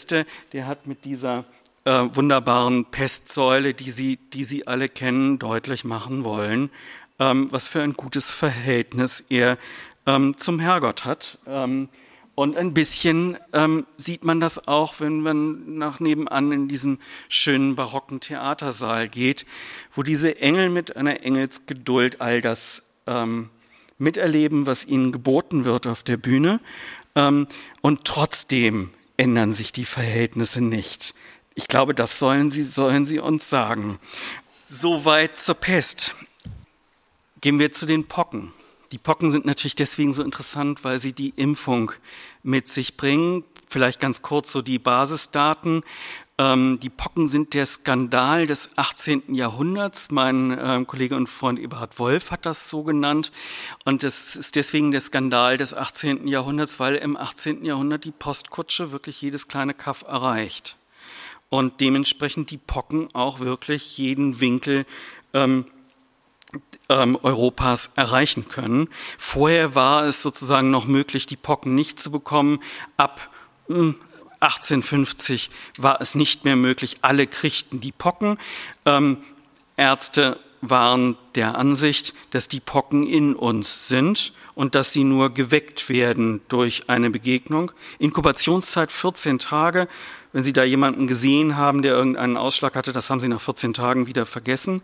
der 0.52 0.66
hat 0.66 0.86
mit 0.86 1.04
dieser 1.04 1.44
äh, 1.84 2.04
wunderbaren 2.12 2.84
Pestsäule, 2.84 3.74
die 3.74 3.90
Sie, 3.90 4.16
die 4.16 4.44
Sie 4.44 4.66
alle 4.66 4.88
kennen, 4.88 5.38
deutlich 5.38 5.84
machen 5.84 6.24
wollen, 6.24 6.70
ähm, 7.18 7.48
was 7.50 7.68
für 7.68 7.82
ein 7.82 7.94
gutes 7.94 8.30
Verhältnis 8.30 9.24
er 9.30 9.56
ähm, 10.06 10.36
zum 10.36 10.58
Herrgott 10.58 11.04
hat. 11.04 11.38
Ähm, 11.46 11.88
und 12.40 12.56
ein 12.56 12.72
bisschen 12.72 13.36
ähm, 13.52 13.86
sieht 13.98 14.24
man 14.24 14.40
das 14.40 14.66
auch, 14.66 14.94
wenn 14.98 15.20
man 15.20 15.76
nach 15.76 16.00
nebenan 16.00 16.52
in 16.52 16.68
diesen 16.68 16.98
schönen 17.28 17.76
barocken 17.76 18.20
Theatersaal 18.20 19.10
geht, 19.10 19.44
wo 19.94 20.02
diese 20.02 20.40
Engel 20.40 20.70
mit 20.70 20.96
einer 20.96 21.22
Engelsgeduld 21.22 22.22
all 22.22 22.40
das 22.40 22.82
ähm, 23.06 23.50
miterleben, 23.98 24.64
was 24.64 24.86
ihnen 24.86 25.12
geboten 25.12 25.66
wird 25.66 25.86
auf 25.86 26.02
der 26.02 26.16
Bühne. 26.16 26.60
Ähm, 27.14 27.46
und 27.82 28.06
trotzdem 28.06 28.88
ändern 29.18 29.52
sich 29.52 29.70
die 29.70 29.84
Verhältnisse 29.84 30.62
nicht. 30.62 31.14
Ich 31.54 31.68
glaube, 31.68 31.94
das 31.94 32.18
sollen 32.18 32.50
sie, 32.50 32.62
sollen 32.62 33.04
sie 33.04 33.18
uns 33.18 33.50
sagen. 33.50 33.98
Soweit 34.66 35.36
zur 35.36 35.56
Pest. 35.56 36.14
Gehen 37.42 37.58
wir 37.58 37.70
zu 37.74 37.84
den 37.84 38.04
Pocken. 38.06 38.54
Die 38.92 38.98
Pocken 38.98 39.30
sind 39.30 39.44
natürlich 39.44 39.76
deswegen 39.76 40.14
so 40.14 40.22
interessant, 40.22 40.82
weil 40.82 40.98
sie 40.98 41.12
die 41.12 41.32
Impfung 41.36 41.92
mit 42.42 42.68
sich 42.68 42.96
bringen. 42.96 43.44
Vielleicht 43.68 44.00
ganz 44.00 44.20
kurz 44.22 44.50
so 44.50 44.62
die 44.62 44.80
Basisdaten. 44.80 45.84
Ähm, 46.38 46.80
die 46.80 46.90
Pocken 46.90 47.28
sind 47.28 47.54
der 47.54 47.66
Skandal 47.66 48.48
des 48.48 48.70
18. 48.76 49.34
Jahrhunderts. 49.34 50.10
Mein 50.10 50.58
ähm, 50.60 50.86
Kollege 50.88 51.14
und 51.14 51.28
Freund 51.28 51.60
Eberhard 51.60 52.00
Wolf 52.00 52.32
hat 52.32 52.46
das 52.46 52.68
so 52.68 52.82
genannt. 52.82 53.30
Und 53.84 54.02
das 54.02 54.34
ist 54.34 54.56
deswegen 54.56 54.90
der 54.90 55.00
Skandal 55.00 55.56
des 55.56 55.72
18. 55.72 56.26
Jahrhunderts, 56.26 56.80
weil 56.80 56.96
im 56.96 57.16
18. 57.16 57.64
Jahrhundert 57.64 58.04
die 58.04 58.10
Postkutsche 58.10 58.90
wirklich 58.90 59.22
jedes 59.22 59.46
kleine 59.46 59.74
Kaff 59.74 60.02
erreicht. 60.02 60.76
Und 61.48 61.80
dementsprechend 61.80 62.50
die 62.50 62.58
Pocken 62.58 63.08
auch 63.12 63.38
wirklich 63.38 63.98
jeden 63.98 64.40
Winkel 64.40 64.86
ähm, 65.32 65.66
ähm, 66.90 67.16
Europas 67.22 67.92
erreichen 67.96 68.48
können. 68.48 68.88
Vorher 69.16 69.74
war 69.74 70.04
es 70.04 70.20
sozusagen 70.20 70.70
noch 70.70 70.86
möglich, 70.86 71.26
die 71.26 71.36
Pocken 71.36 71.74
nicht 71.74 72.00
zu 72.00 72.10
bekommen. 72.10 72.60
Ab 72.98 73.30
hm, 73.68 73.94
1850 74.40 75.50
war 75.78 76.00
es 76.00 76.14
nicht 76.14 76.44
mehr 76.44 76.56
möglich. 76.56 76.98
Alle 77.02 77.26
kriegten 77.26 77.80
die 77.80 77.92
Pocken. 77.92 78.38
Ähm, 78.84 79.18
Ärzte 79.76 80.38
waren 80.62 81.16
der 81.36 81.56
Ansicht, 81.56 82.12
dass 82.30 82.48
die 82.48 82.60
Pocken 82.60 83.06
in 83.06 83.34
uns 83.34 83.88
sind 83.88 84.32
und 84.54 84.74
dass 84.74 84.92
sie 84.92 85.04
nur 85.04 85.32
geweckt 85.32 85.88
werden 85.88 86.42
durch 86.48 86.88
eine 86.88 87.08
Begegnung. 87.10 87.72
Inkubationszeit 87.98 88.92
14 88.92 89.38
Tage. 89.38 89.88
Wenn 90.32 90.44
Sie 90.44 90.52
da 90.52 90.62
jemanden 90.62 91.08
gesehen 91.08 91.56
haben, 91.56 91.82
der 91.82 91.94
irgendeinen 91.94 92.36
Ausschlag 92.36 92.76
hatte, 92.76 92.92
das 92.92 93.10
haben 93.10 93.20
Sie 93.20 93.26
nach 93.26 93.40
14 93.40 93.74
Tagen 93.74 94.06
wieder 94.06 94.26
vergessen. 94.26 94.82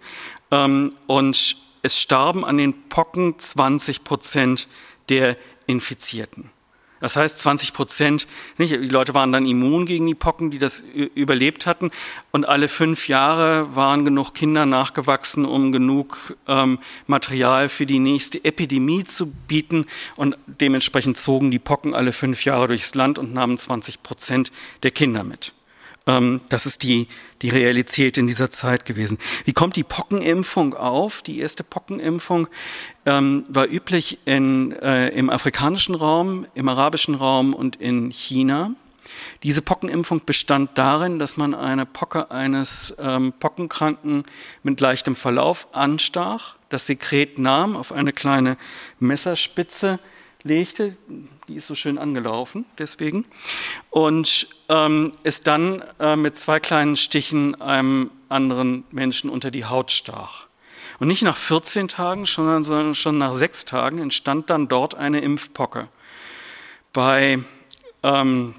Ähm, 0.50 0.94
und 1.06 1.56
es 1.86 1.98
starben 1.98 2.44
an 2.44 2.58
den 2.58 2.88
Pocken 2.88 3.38
20 3.38 4.04
Prozent 4.04 4.68
der 5.08 5.36
Infizierten. 5.66 6.50
Das 6.98 7.14
heißt, 7.14 7.40
20 7.40 7.74
Prozent, 7.74 8.26
nicht, 8.56 8.72
die 8.72 8.88
Leute 8.88 9.12
waren 9.12 9.30
dann 9.30 9.46
immun 9.46 9.84
gegen 9.84 10.06
die 10.06 10.14
Pocken, 10.14 10.50
die 10.50 10.58
das 10.58 10.82
überlebt 11.14 11.66
hatten. 11.66 11.90
Und 12.32 12.48
alle 12.48 12.68
fünf 12.68 13.06
Jahre 13.06 13.76
waren 13.76 14.04
genug 14.04 14.32
Kinder 14.32 14.64
nachgewachsen, 14.64 15.44
um 15.44 15.72
genug 15.72 16.36
ähm, 16.48 16.78
Material 17.06 17.68
für 17.68 17.84
die 17.84 17.98
nächste 17.98 18.42
Epidemie 18.44 19.04
zu 19.04 19.26
bieten. 19.26 19.86
Und 20.16 20.36
dementsprechend 20.46 21.18
zogen 21.18 21.50
die 21.50 21.58
Pocken 21.58 21.94
alle 21.94 22.12
fünf 22.12 22.44
Jahre 22.44 22.68
durchs 22.68 22.94
Land 22.94 23.18
und 23.18 23.34
nahmen 23.34 23.58
20 23.58 24.02
Prozent 24.02 24.50
der 24.82 24.90
Kinder 24.90 25.22
mit. 25.22 25.52
Ähm, 26.06 26.40
das 26.48 26.66
ist 26.66 26.82
die, 26.82 27.08
die 27.42 27.48
Realität 27.48 28.16
in 28.18 28.26
dieser 28.26 28.50
Zeit 28.50 28.84
gewesen. 28.84 29.18
Wie 29.44 29.52
kommt 29.52 29.76
die 29.76 29.84
Pockenimpfung 29.84 30.74
auf? 30.74 31.22
Die 31.22 31.40
erste 31.40 31.64
Pockenimpfung 31.64 32.48
ähm, 33.04 33.44
war 33.48 33.68
üblich 33.68 34.18
in, 34.24 34.72
äh, 34.72 35.08
im 35.08 35.30
afrikanischen 35.30 35.94
Raum, 35.94 36.46
im 36.54 36.68
arabischen 36.68 37.14
Raum 37.14 37.54
und 37.54 37.76
in 37.76 38.10
China. 38.10 38.70
Diese 39.42 39.62
Pockenimpfung 39.62 40.24
bestand 40.24 40.76
darin, 40.78 41.18
dass 41.18 41.36
man 41.36 41.54
eine 41.54 41.86
Pocke 41.86 42.30
eines 42.30 42.94
ähm, 42.98 43.32
Pockenkranken 43.38 44.24
mit 44.62 44.80
leichtem 44.80 45.14
Verlauf 45.14 45.68
anstach, 45.72 46.56
das 46.68 46.86
Sekret 46.86 47.38
nahm, 47.38 47.76
auf 47.76 47.92
eine 47.92 48.12
kleine 48.12 48.56
Messerspitze 48.98 49.98
legte, 50.42 50.96
die 51.48 51.54
ist 51.54 51.66
so 51.66 51.74
schön 51.74 51.98
angelaufen, 51.98 52.64
deswegen, 52.78 53.24
und 53.90 54.48
ähm, 54.68 55.12
es 55.22 55.40
dann 55.40 55.82
äh, 56.00 56.16
mit 56.16 56.36
zwei 56.36 56.60
kleinen 56.60 56.96
Stichen 56.96 57.60
einem 57.60 58.10
anderen 58.28 58.84
Menschen 58.90 59.30
unter 59.30 59.50
die 59.50 59.64
Haut 59.64 59.90
stach. 59.90 60.46
Und 60.98 61.08
nicht 61.08 61.22
nach 61.22 61.36
14 61.36 61.88
Tagen, 61.88 62.26
sondern 62.26 62.94
schon 62.94 63.18
nach 63.18 63.34
sechs 63.34 63.64
Tagen 63.64 63.98
entstand 63.98 64.50
dann 64.50 64.68
dort 64.68 64.94
eine 64.94 65.20
Impfpocke. 65.20 65.88
Bei 66.92 67.38
ähm, 68.02 68.54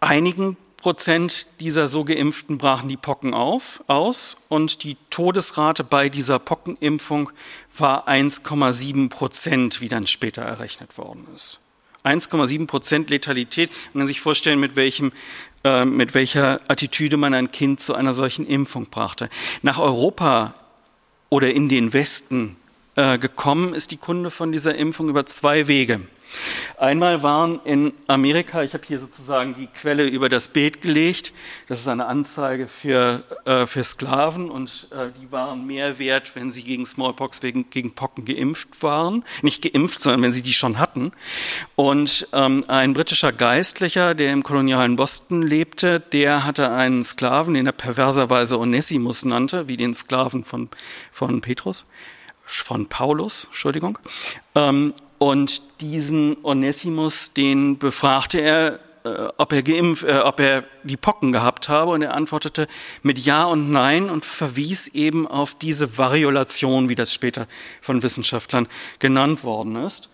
einigen 0.00 0.56
Prozent 0.84 1.46
dieser 1.60 1.88
so 1.88 2.04
Geimpften 2.04 2.58
brachen 2.58 2.88
die 2.88 2.98
Pocken 2.98 3.32
auf, 3.32 3.82
aus 3.86 4.36
und 4.48 4.82
die 4.82 4.96
Todesrate 5.08 5.82
bei 5.82 6.08
dieser 6.10 6.38
Pockenimpfung 6.38 7.30
war 7.76 8.06
1,7 8.06 9.08
Prozent, 9.08 9.80
wie 9.80 9.88
dann 9.88 10.06
später 10.06 10.42
errechnet 10.42 10.98
worden 10.98 11.26
ist. 11.34 11.60
1,7 12.04 12.66
Prozent 12.66 13.10
Letalität. 13.10 13.70
Man 13.92 14.02
kann 14.02 14.06
sich 14.06 14.20
vorstellen, 14.20 14.60
mit 14.60 14.76
welchem 14.76 15.12
äh, 15.64 15.84
mit 15.84 16.14
welcher 16.14 16.60
Attitüde 16.68 17.16
man 17.16 17.32
ein 17.34 17.50
Kind 17.50 17.80
zu 17.80 17.94
einer 17.94 18.12
solchen 18.12 18.46
Impfung 18.46 18.86
brachte. 18.86 19.30
Nach 19.62 19.78
Europa 19.78 20.54
oder 21.30 21.52
in 21.52 21.68
den 21.68 21.92
Westen 21.92 22.56
äh, 22.96 23.18
gekommen 23.18 23.74
ist 23.74 23.90
die 23.90 23.96
Kunde 23.96 24.30
von 24.30 24.52
dieser 24.52 24.74
Impfung 24.74 25.08
über 25.08 25.26
zwei 25.26 25.68
Wege. 25.68 26.00
Einmal 26.78 27.22
waren 27.22 27.60
in 27.64 27.92
Amerika, 28.06 28.62
ich 28.62 28.74
habe 28.74 28.84
hier 28.86 28.98
sozusagen 28.98 29.54
die 29.54 29.68
Quelle 29.68 30.06
über 30.06 30.28
das 30.28 30.48
Bild 30.48 30.80
gelegt, 30.80 31.32
das 31.68 31.80
ist 31.80 31.88
eine 31.88 32.06
Anzeige 32.06 32.66
für, 32.66 33.22
äh, 33.44 33.66
für 33.66 33.84
Sklaven 33.84 34.50
und 34.50 34.88
äh, 34.90 35.10
die 35.20 35.30
waren 35.30 35.66
mehr 35.66 35.98
wert, 35.98 36.34
wenn 36.34 36.50
sie 36.50 36.62
gegen 36.62 36.86
Smallpox, 36.86 37.42
wegen, 37.42 37.70
gegen 37.70 37.94
Pocken 37.94 38.24
geimpft 38.24 38.82
waren. 38.82 39.24
Nicht 39.42 39.62
geimpft, 39.62 40.02
sondern 40.02 40.22
wenn 40.22 40.32
sie 40.32 40.42
die 40.42 40.52
schon 40.52 40.78
hatten. 40.78 41.12
Und 41.76 42.26
ähm, 42.32 42.64
ein 42.68 42.94
britischer 42.94 43.32
Geistlicher, 43.32 44.14
der 44.14 44.32
im 44.32 44.42
kolonialen 44.42 44.96
Boston 44.96 45.42
lebte, 45.42 46.00
der 46.00 46.44
hatte 46.44 46.70
einen 46.70 47.04
Sklaven, 47.04 47.54
den 47.54 47.66
er 47.66 47.72
perverserweise 47.72 48.58
Onesimus 48.58 49.24
nannte, 49.24 49.68
wie 49.68 49.76
den 49.76 49.94
Sklaven 49.94 50.44
von, 50.44 50.68
von 51.12 51.40
Petrus 51.40 51.86
von 52.62 52.88
Paulus, 52.88 53.44
Entschuldigung. 53.44 53.98
Ähm, 54.54 54.94
und 55.18 55.80
diesen 55.80 56.36
Onesimus, 56.44 57.32
den 57.32 57.78
befragte 57.78 58.40
er, 58.40 58.80
äh, 59.04 59.28
ob 59.36 59.52
er 59.52 59.62
geimpft, 59.62 60.04
äh, 60.04 60.18
ob 60.18 60.40
er 60.40 60.64
die 60.82 60.96
Pocken 60.96 61.32
gehabt 61.32 61.68
habe, 61.68 61.92
und 61.92 62.02
er 62.02 62.14
antwortete 62.14 62.66
mit 63.02 63.18
Ja 63.18 63.44
und 63.44 63.70
Nein 63.70 64.10
und 64.10 64.24
verwies 64.24 64.88
eben 64.88 65.26
auf 65.26 65.54
diese 65.54 65.98
Variolation, 65.98 66.88
wie 66.88 66.94
das 66.94 67.12
später 67.12 67.46
von 67.80 68.02
Wissenschaftlern 68.02 68.68
genannt 68.98 69.44
worden 69.44 69.76
ist. 69.76 70.08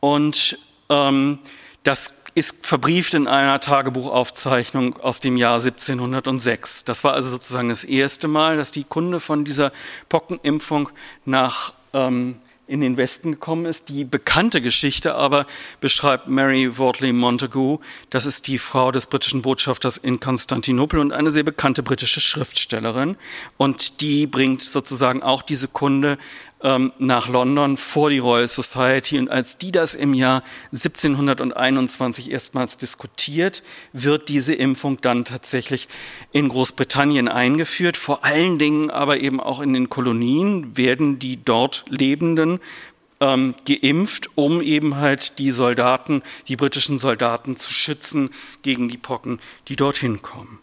Und 0.00 0.58
ähm, 0.88 1.38
das 1.82 2.14
ist 2.34 2.66
verbrieft 2.66 3.14
in 3.14 3.28
einer 3.28 3.60
Tagebuchaufzeichnung 3.60 4.98
aus 4.98 5.20
dem 5.20 5.36
Jahr 5.36 5.54
1706. 5.54 6.84
Das 6.84 7.04
war 7.04 7.14
also 7.14 7.28
sozusagen 7.28 7.68
das 7.68 7.84
erste 7.84 8.28
Mal, 8.28 8.56
dass 8.56 8.72
die 8.72 8.84
Kunde 8.84 9.20
von 9.20 9.44
dieser 9.44 9.72
Pockenimpfung 10.08 10.88
nach 11.24 11.74
ähm, 11.94 12.36
in 12.66 12.80
den 12.80 12.96
Westen 12.96 13.32
gekommen 13.32 13.66
ist. 13.66 13.88
Die 13.88 14.04
bekannte 14.04 14.60
Geschichte 14.60 15.14
aber 15.14 15.46
beschreibt 15.80 16.28
Mary 16.28 16.78
Wortley 16.78 17.12
Montagu. 17.12 17.78
Das 18.10 18.24
ist 18.26 18.46
die 18.46 18.58
Frau 18.58 18.90
des 18.90 19.06
britischen 19.06 19.42
Botschafters 19.42 19.96
in 19.98 20.18
Konstantinopel 20.18 20.98
und 20.98 21.12
eine 21.12 21.30
sehr 21.30 21.42
bekannte 21.42 21.82
britische 21.82 22.20
Schriftstellerin. 22.20 23.16
Und 23.58 24.00
die 24.00 24.26
bringt 24.26 24.62
sozusagen 24.62 25.22
auch 25.22 25.42
diese 25.42 25.68
Kunde 25.68 26.16
ähm, 26.64 26.92
nach 26.98 27.28
London 27.28 27.76
vor 27.76 28.10
die 28.10 28.18
Royal 28.18 28.48
Society. 28.48 29.18
Und 29.18 29.30
als 29.30 29.58
die 29.58 29.70
das 29.70 29.94
im 29.94 30.14
Jahr 30.14 30.42
1721 30.72 32.32
erstmals 32.32 32.78
diskutiert, 32.78 33.62
wird 33.92 34.28
diese 34.28 34.54
Impfung 34.54 35.00
dann 35.00 35.24
tatsächlich 35.24 35.86
in 36.32 36.48
Großbritannien 36.48 37.28
eingeführt. 37.28 37.96
Vor 37.96 38.24
allen 38.24 38.58
Dingen 38.58 38.90
aber 38.90 39.20
eben 39.20 39.40
auch 39.40 39.60
in 39.60 39.74
den 39.74 39.90
Kolonien 39.90 40.76
werden 40.76 41.18
die 41.18 41.44
dort 41.44 41.84
Lebenden 41.88 42.58
ähm, 43.20 43.54
geimpft, 43.66 44.28
um 44.34 44.62
eben 44.62 44.96
halt 44.96 45.38
die 45.38 45.50
Soldaten, 45.50 46.22
die 46.48 46.56
britischen 46.56 46.98
Soldaten 46.98 47.56
zu 47.56 47.72
schützen 47.72 48.30
gegen 48.62 48.88
die 48.88 48.98
Pocken, 48.98 49.38
die 49.68 49.76
dorthin 49.76 50.22
kommen. 50.22 50.60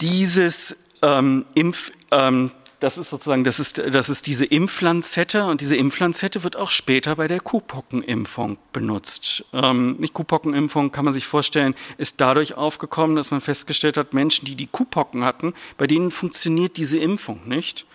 Dieses 0.00 0.76
ähm, 1.02 1.44
Impf, 1.54 1.90
ähm, 2.12 2.52
das 2.80 2.96
ist 2.96 3.10
sozusagen, 3.10 3.44
das 3.44 3.58
ist, 3.58 3.78
das 3.78 4.08
ist 4.08 4.26
diese 4.26 4.44
Impflanzette 4.44 5.46
und 5.46 5.60
diese 5.60 5.76
Impflanzette 5.76 6.44
wird 6.44 6.56
auch 6.56 6.70
später 6.70 7.16
bei 7.16 7.26
der 7.26 7.40
Kuhpockenimpfung 7.40 8.58
benutzt. 8.72 9.44
Ähm, 9.52 9.96
die 10.00 10.08
Kuhpockenimpfung 10.08 10.92
kann 10.92 11.04
man 11.04 11.14
sich 11.14 11.26
vorstellen, 11.26 11.74
ist 11.96 12.20
dadurch 12.20 12.54
aufgekommen, 12.54 13.16
dass 13.16 13.30
man 13.30 13.40
festgestellt 13.40 13.96
hat, 13.96 14.14
Menschen, 14.14 14.46
die 14.46 14.54
die 14.54 14.68
Kuhpocken 14.68 15.24
hatten, 15.24 15.54
bei 15.76 15.86
denen 15.86 16.10
funktioniert 16.10 16.76
diese 16.76 16.98
Impfung 16.98 17.48
nicht. 17.48 17.86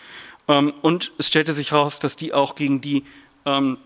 Ähm, 0.48 0.74
und 0.82 1.14
es 1.18 1.28
stellte 1.28 1.54
sich 1.54 1.72
heraus, 1.72 2.00
dass 2.00 2.18
die 2.18 2.34
auch 2.34 2.56
gegen 2.56 2.82
die 2.82 3.06
ähm, 3.46 3.78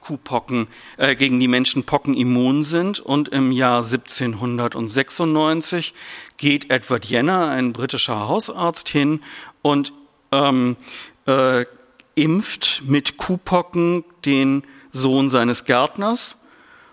Kuhpocken, 0.00 0.68
äh, 0.96 1.16
gegen 1.16 1.40
die 1.40 1.48
Menschen 1.48 1.84
Pocken 1.84 2.14
immun 2.14 2.64
sind. 2.64 3.00
Und 3.00 3.28
im 3.28 3.52
Jahr 3.52 3.82
1796 3.82 5.92
geht 6.36 6.70
Edward 6.70 7.04
Jenner, 7.04 7.48
ein 7.48 7.72
britischer 7.72 8.28
Hausarzt, 8.28 8.88
hin 8.88 9.20
und 9.62 9.92
ähm, 10.32 10.76
äh, 11.26 11.64
impft 12.14 12.82
mit 12.86 13.16
Kuhpocken 13.16 14.04
den 14.24 14.64
Sohn 14.92 15.30
seines 15.30 15.64
Gärtners. 15.64 16.36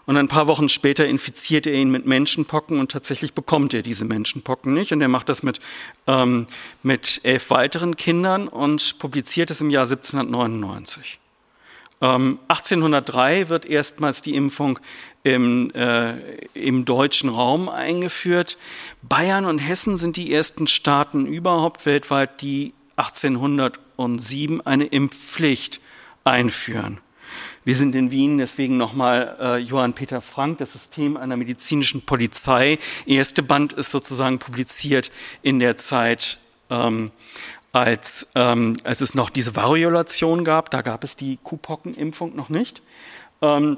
Und 0.05 0.15
ein 0.15 0.29
paar 0.29 0.47
Wochen 0.47 0.69
später 0.69 1.05
infiziert 1.05 1.67
er 1.67 1.73
ihn 1.73 1.91
mit 1.91 2.05
Menschenpocken 2.05 2.79
und 2.79 2.91
tatsächlich 2.91 3.33
bekommt 3.33 3.73
er 3.73 3.81
diese 3.81 4.05
Menschenpocken 4.05 4.73
nicht. 4.73 4.93
Und 4.93 5.01
er 5.01 5.09
macht 5.09 5.27
das 5.27 5.43
mit, 5.43 5.59
ähm, 6.07 6.47
mit 6.81 7.19
elf 7.23 7.49
weiteren 7.49 7.97
Kindern 7.97 8.47
und 8.47 8.99
publiziert 8.99 9.51
es 9.51 9.59
im 9.59 9.69
Jahr 9.69 9.85
1799. 9.85 11.19
Ähm, 11.99 12.39
1803 12.47 13.49
wird 13.49 13.65
erstmals 13.65 14.21
die 14.21 14.35
Impfung 14.35 14.79
im, 15.23 15.71
äh, 15.71 16.13
im 16.53 16.85
deutschen 16.85 17.29
Raum 17.29 17.67
eingeführt. 17.67 18.57
Bayern 19.01 19.45
und 19.45 19.59
Hessen 19.59 19.97
sind 19.97 20.15
die 20.15 20.33
ersten 20.33 20.67
Staaten 20.67 21.25
überhaupt 21.25 21.85
weltweit, 21.85 22.41
die 22.41 22.73
1807 22.97 24.61
eine 24.65 24.85
Impfpflicht 24.85 25.79
einführen. 26.23 26.99
Wir 27.63 27.75
sind 27.75 27.95
in 27.95 28.11
Wien, 28.11 28.37
deswegen 28.37 28.77
nochmal 28.77 29.35
äh, 29.39 29.57
Johann 29.57 29.93
Peter 29.93 30.21
Frank, 30.21 30.59
das 30.59 30.73
System 30.73 31.17
einer 31.17 31.35
medizinischen 31.35 32.05
Polizei. 32.05 32.79
Erste 33.05 33.43
Band 33.43 33.73
ist 33.73 33.91
sozusagen 33.91 34.39
publiziert 34.39 35.11
in 35.41 35.59
der 35.59 35.75
Zeit, 35.75 36.39
ähm, 36.69 37.11
als, 37.73 38.27
ähm, 38.35 38.75
als 38.83 39.01
es 39.01 39.15
noch 39.15 39.29
diese 39.29 39.55
Variolation 39.55 40.43
gab. 40.43 40.71
Da 40.71 40.81
gab 40.81 41.03
es 41.03 41.17
die 41.17 41.39
Kuhpockenimpfung 41.43 42.35
noch 42.35 42.49
nicht. 42.49 42.81
Ähm, 43.41 43.77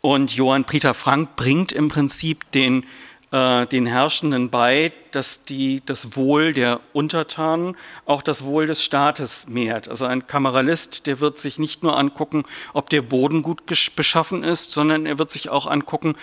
und 0.00 0.36
Johann 0.36 0.64
Peter 0.64 0.94
Frank 0.94 1.34
bringt 1.36 1.72
im 1.72 1.88
Prinzip 1.88 2.50
den 2.52 2.84
äh, 3.30 3.66
den 3.66 3.86
Herrschenden 3.86 4.50
bei, 4.50 4.92
dass 5.12 5.42
die, 5.42 5.82
das 5.84 6.16
Wohl 6.16 6.52
der 6.52 6.80
Untertanen 6.92 7.76
auch 8.06 8.22
das 8.22 8.44
Wohl 8.44 8.66
des 8.66 8.82
Staates 8.82 9.48
mehrt. 9.48 9.88
Also 9.88 10.04
ein 10.04 10.26
Kameralist, 10.26 11.06
der 11.06 11.20
wird 11.20 11.38
sich 11.38 11.58
nicht 11.58 11.82
nur 11.82 11.98
angucken, 11.98 12.44
ob 12.72 12.90
der 12.90 13.02
Boden 13.02 13.42
gut 13.42 13.64
beschaffen 13.66 14.44
ist, 14.44 14.72
sondern 14.72 15.06
er 15.06 15.18
wird 15.18 15.30
sich 15.30 15.50
auch 15.50 15.66
angucken, 15.66 16.14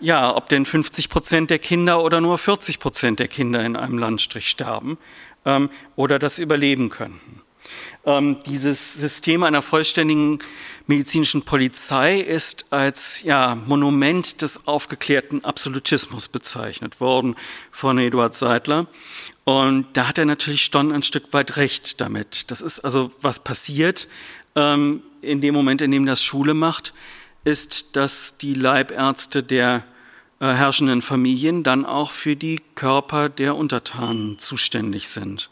ja, 0.00 0.34
ob 0.34 0.48
denn 0.48 0.64
50 0.66 1.08
Prozent 1.08 1.50
der 1.50 1.58
Kinder 1.58 2.02
oder 2.02 2.20
nur 2.20 2.38
40 2.38 2.78
Prozent 2.78 3.18
der 3.18 3.28
Kinder 3.28 3.64
in 3.64 3.76
einem 3.76 3.98
Landstrich 3.98 4.48
sterben 4.48 4.98
ähm, 5.44 5.70
oder 5.96 6.18
das 6.18 6.38
überleben 6.38 6.90
könnten. 6.90 7.43
Ähm, 8.06 8.38
dieses 8.46 8.94
System 8.94 9.42
einer 9.42 9.62
vollständigen 9.62 10.40
medizinischen 10.86 11.42
Polizei 11.42 12.20
ist 12.20 12.66
als 12.70 13.22
ja, 13.22 13.54
Monument 13.54 14.42
des 14.42 14.66
aufgeklärten 14.66 15.44
Absolutismus 15.44 16.28
bezeichnet 16.28 17.00
worden 17.00 17.34
von 17.70 17.98
Eduard 17.98 18.34
Seidler. 18.34 18.86
Und 19.44 19.86
da 19.94 20.08
hat 20.08 20.18
er 20.18 20.26
natürlich 20.26 20.66
schon 20.66 20.92
ein 20.92 21.02
Stück 21.02 21.32
weit 21.32 21.56
recht 21.56 22.00
damit. 22.00 22.50
Das 22.50 22.60
ist 22.60 22.80
also, 22.80 23.10
was 23.22 23.40
passiert 23.40 24.08
ähm, 24.54 25.02
in 25.22 25.40
dem 25.40 25.54
Moment, 25.54 25.80
in 25.80 25.90
dem 25.90 26.04
das 26.04 26.22
Schule 26.22 26.54
macht, 26.54 26.92
ist, 27.44 27.96
dass 27.96 28.36
die 28.38 28.54
Leibärzte 28.54 29.42
der 29.42 29.84
äh, 30.40 30.46
herrschenden 30.46 31.02
Familien 31.02 31.62
dann 31.62 31.86
auch 31.86 32.12
für 32.12 32.36
die 32.36 32.60
Körper 32.74 33.28
der 33.28 33.56
Untertanen 33.56 34.38
zuständig 34.38 35.08
sind. 35.08 35.50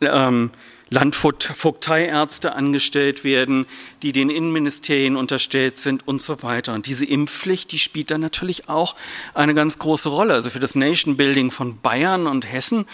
Ähm, 0.00 0.50
Landvogteiärzte 0.90 2.54
angestellt 2.54 3.24
werden, 3.24 3.66
die 4.02 4.12
den 4.12 4.30
Innenministerien 4.30 5.16
unterstellt 5.16 5.76
sind 5.76 6.06
und 6.08 6.22
so 6.22 6.42
weiter. 6.42 6.74
Und 6.74 6.86
diese 6.86 7.04
Impfpflicht, 7.04 7.72
die 7.72 7.78
spielt 7.78 8.10
dann 8.10 8.20
natürlich 8.20 8.68
auch 8.68 8.96
eine 9.34 9.54
ganz 9.54 9.78
große 9.78 10.08
Rolle. 10.08 10.34
Also 10.34 10.50
für 10.50 10.60
das 10.60 10.74
Nation 10.74 11.16
Building 11.16 11.50
von 11.50 11.80
Bayern 11.80 12.26
und 12.26 12.50
Hessen 12.50 12.86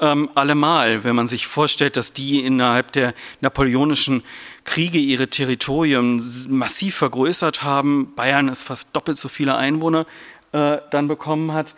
ähm, 0.00 0.28
allemal, 0.34 1.04
wenn 1.04 1.16
man 1.16 1.26
sich 1.26 1.46
vorstellt, 1.46 1.96
dass 1.96 2.12
die 2.12 2.44
innerhalb 2.44 2.92
der 2.92 3.14
napoleonischen 3.40 4.22
Kriege 4.64 4.98
ihre 4.98 5.28
Territorien 5.28 6.22
massiv 6.48 6.96
vergrößert 6.96 7.62
haben. 7.62 8.14
Bayern 8.14 8.48
ist 8.48 8.62
fast 8.62 8.94
doppelt 8.94 9.18
so 9.18 9.28
viele 9.28 9.56
Einwohner 9.56 10.06
äh, 10.52 10.78
dann 10.90 11.08
bekommen 11.08 11.52
hat 11.52 11.74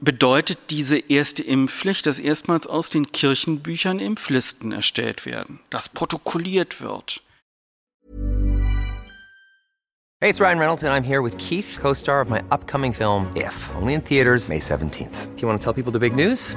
bedeutet 0.00 0.58
diese 0.70 0.98
erste 0.98 1.42
Impfpflicht, 1.42 2.06
dass 2.06 2.18
erstmals 2.18 2.66
aus 2.66 2.90
den 2.90 3.12
Kirchenbüchern 3.12 3.98
Impflisten 3.98 4.72
erstellt 4.72 5.24
werden, 5.24 5.60
dass 5.70 5.88
protokolliert 5.88 6.80
wird. 6.80 7.22
Hey, 10.20 10.30
it's 10.30 10.40
Ryan 10.40 10.58
Reynolds 10.58 10.82
and 10.82 10.92
I'm 10.92 11.04
here 11.04 11.22
with 11.22 11.36
Keith, 11.38 11.78
co-star 11.80 12.20
of 12.20 12.28
my 12.28 12.42
upcoming 12.50 12.92
film 12.92 13.28
If, 13.36 13.70
only 13.76 13.94
in 13.94 14.02
theaters 14.02 14.48
May 14.48 14.58
17th. 14.58 15.36
Do 15.36 15.42
you 15.42 15.46
want 15.46 15.60
to 15.60 15.64
tell 15.64 15.72
people 15.72 15.92
the 15.92 16.00
big 16.00 16.16
news? 16.16 16.56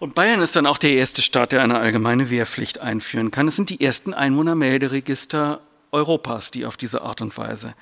Und 0.00 0.14
Bayern 0.14 0.40
ist 0.40 0.56
dann 0.56 0.64
auch 0.66 0.78
der 0.78 0.92
erste 0.92 1.20
Staat, 1.20 1.52
der 1.52 1.62
eine 1.62 1.78
allgemeine 1.78 2.30
Wehrpflicht 2.30 2.80
einführen 2.80 3.30
kann. 3.30 3.46
Es 3.46 3.56
sind 3.56 3.68
die 3.68 3.82
ersten 3.82 4.14
Einwohnermelderegister 4.14 5.60
Europas, 5.92 6.50
die 6.50 6.64
auf 6.64 6.78
diese 6.78 7.02
Art 7.02 7.20
und 7.20 7.36
Weise 7.36 7.74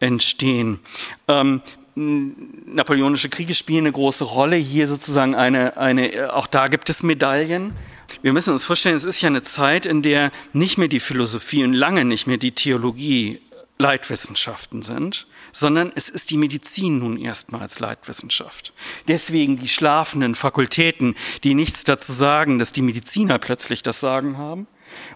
entstehen. 0.00 0.80
Ähm, 1.28 1.60
napoleonische 1.94 3.28
Kriege 3.28 3.54
spielen 3.54 3.84
eine 3.84 3.92
große 3.92 4.24
Rolle. 4.24 4.56
Hier 4.56 4.88
sozusagen 4.88 5.34
eine, 5.34 5.76
eine, 5.76 6.34
auch 6.34 6.46
da 6.46 6.68
gibt 6.68 6.88
es 6.88 7.02
Medaillen. 7.02 7.74
Wir 8.22 8.32
müssen 8.32 8.54
uns 8.54 8.64
vorstellen, 8.64 8.96
es 8.96 9.04
ist 9.04 9.20
ja 9.20 9.26
eine 9.26 9.42
Zeit, 9.42 9.84
in 9.84 10.00
der 10.00 10.32
nicht 10.54 10.78
mehr 10.78 10.88
die 10.88 11.00
Philosophie 11.00 11.62
und 11.62 11.74
lange 11.74 12.06
nicht 12.06 12.26
mehr 12.26 12.38
die 12.38 12.52
Theologie 12.52 13.38
Leitwissenschaften 13.78 14.82
sind, 14.82 15.26
sondern 15.52 15.92
es 15.94 16.08
ist 16.08 16.30
die 16.30 16.38
Medizin 16.38 16.98
nun 16.98 17.18
erstmals 17.18 17.78
Leitwissenschaft. 17.78 18.72
Deswegen 19.06 19.56
die 19.56 19.68
schlafenden 19.68 20.34
Fakultäten, 20.34 21.14
die 21.44 21.54
nichts 21.54 21.84
dazu 21.84 22.12
sagen, 22.12 22.58
dass 22.58 22.72
die 22.72 22.82
Mediziner 22.82 23.38
plötzlich 23.38 23.82
das 23.82 24.00
Sagen 24.00 24.38
haben. 24.38 24.66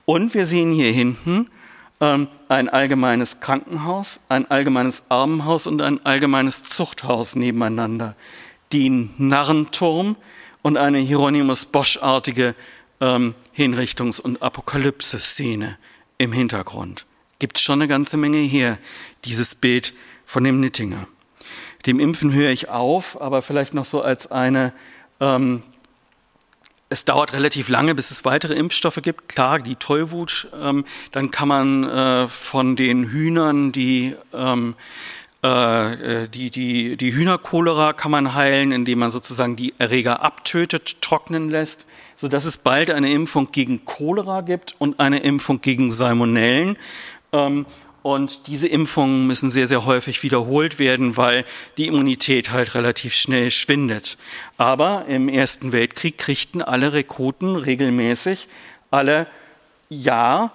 Und 0.05 0.35
wir 0.35 0.45
sehen 0.45 0.73
hier 0.73 0.93
hinten 0.93 1.49
ähm, 2.01 2.29
ein 2.49 2.69
allgemeines 2.69 3.41
Krankenhaus, 3.41 4.21
ein 4.29 4.51
allgemeines 4.51 5.05
Armenhaus 5.09 5.67
und 5.67 5.81
ein 5.81 6.05
allgemeines 6.05 6.63
Zuchthaus 6.65 7.37
nebeneinander. 7.37 8.15
Den 8.73 9.15
Narrenturm 9.17 10.17
und 10.63 10.77
eine 10.77 10.99
Hieronymus 10.99 11.65
Bosch-artige 11.65 12.55
ähm, 13.01 13.35
Hinrichtungs- 13.57 14.21
und 14.21 14.43
Apokalypse-Szene 14.43 15.79
im 16.19 16.33
Hintergrund 16.33 17.07
gibt 17.41 17.59
schon 17.59 17.81
eine 17.81 17.89
ganze 17.89 18.17
Menge 18.17 18.39
her, 18.39 18.79
dieses 19.25 19.57
Bild 19.57 19.93
von 20.25 20.45
dem 20.45 20.61
Nittinger. 20.61 21.09
Dem 21.87 21.99
Impfen 21.99 22.33
höre 22.33 22.51
ich 22.51 22.69
auf, 22.69 23.21
aber 23.21 23.43
vielleicht 23.43 23.75
noch 23.75 23.85
so 23.85 24.03
als 24.03 24.31
eine, 24.31 24.73
ähm, 25.19 25.65
es 26.89 27.05
dauert 27.05 27.33
relativ 27.33 27.69
lange, 27.69 27.95
bis 27.95 28.11
es 28.11 28.25
weitere 28.25 28.55
Impfstoffe 28.55 29.01
gibt. 29.03 29.29
Klar, 29.29 29.61
die 29.61 29.77
Tollwut, 29.77 30.49
ähm, 30.61 30.85
dann 31.13 31.31
kann 31.31 31.49
man 31.49 31.85
äh, 31.85 32.29
von 32.29 32.77
den 32.77 33.09
Hühnern 33.11 33.73
die 33.73 34.15
ähm, 34.33 34.75
äh, 35.43 36.29
die, 36.29 36.51
die, 36.51 36.99
die 36.99 37.15
Hühnercholera 37.15 37.95
kann 37.95 38.11
man 38.11 38.35
heilen, 38.35 38.73
indem 38.73 38.99
man 38.99 39.11
sozusagen 39.11 39.57
die 39.57 39.73
Erreger 39.79 40.21
abtötet, 40.23 41.01
trocknen 41.01 41.49
lässt, 41.49 41.87
sodass 42.15 42.45
es 42.45 42.59
bald 42.59 42.91
eine 42.91 43.11
Impfung 43.11 43.51
gegen 43.51 43.87
Cholera 43.87 44.43
gibt 44.43 44.75
und 44.79 45.01
eine 45.01 45.21
Impfung 45.21 45.63
gegen 45.63 45.91
Salmonellen. 45.91 46.77
Ähm, 47.33 47.67
und 48.03 48.47
diese 48.47 48.67
Impfungen 48.67 49.27
müssen 49.27 49.51
sehr, 49.51 49.67
sehr 49.67 49.85
häufig 49.85 50.23
wiederholt 50.23 50.79
werden, 50.79 51.19
weil 51.19 51.45
die 51.77 51.87
Immunität 51.87 52.51
halt 52.51 52.75
relativ 52.75 53.15
schnell 53.15 53.51
schwindet. 53.51 54.17
Aber 54.57 55.05
im 55.07 55.29
Ersten 55.29 55.73
Weltkrieg 55.73 56.17
kriegten 56.17 56.63
alle 56.63 56.95
Rekruten 56.95 57.57
regelmäßig 57.57 58.49
alle 58.91 59.27
Jahr 59.91 60.53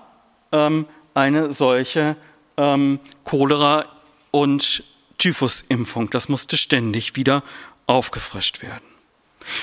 ähm, 0.51 0.87
eine 1.13 1.53
solche 1.53 2.15
ähm, 2.57 2.99
Cholera- 3.23 3.85
und 4.31 4.83
Typhusimpfung. 5.17 6.09
Das 6.09 6.29
musste 6.29 6.57
ständig 6.57 7.15
wieder 7.15 7.43
aufgefrischt 7.87 8.61
werden. 8.61 8.83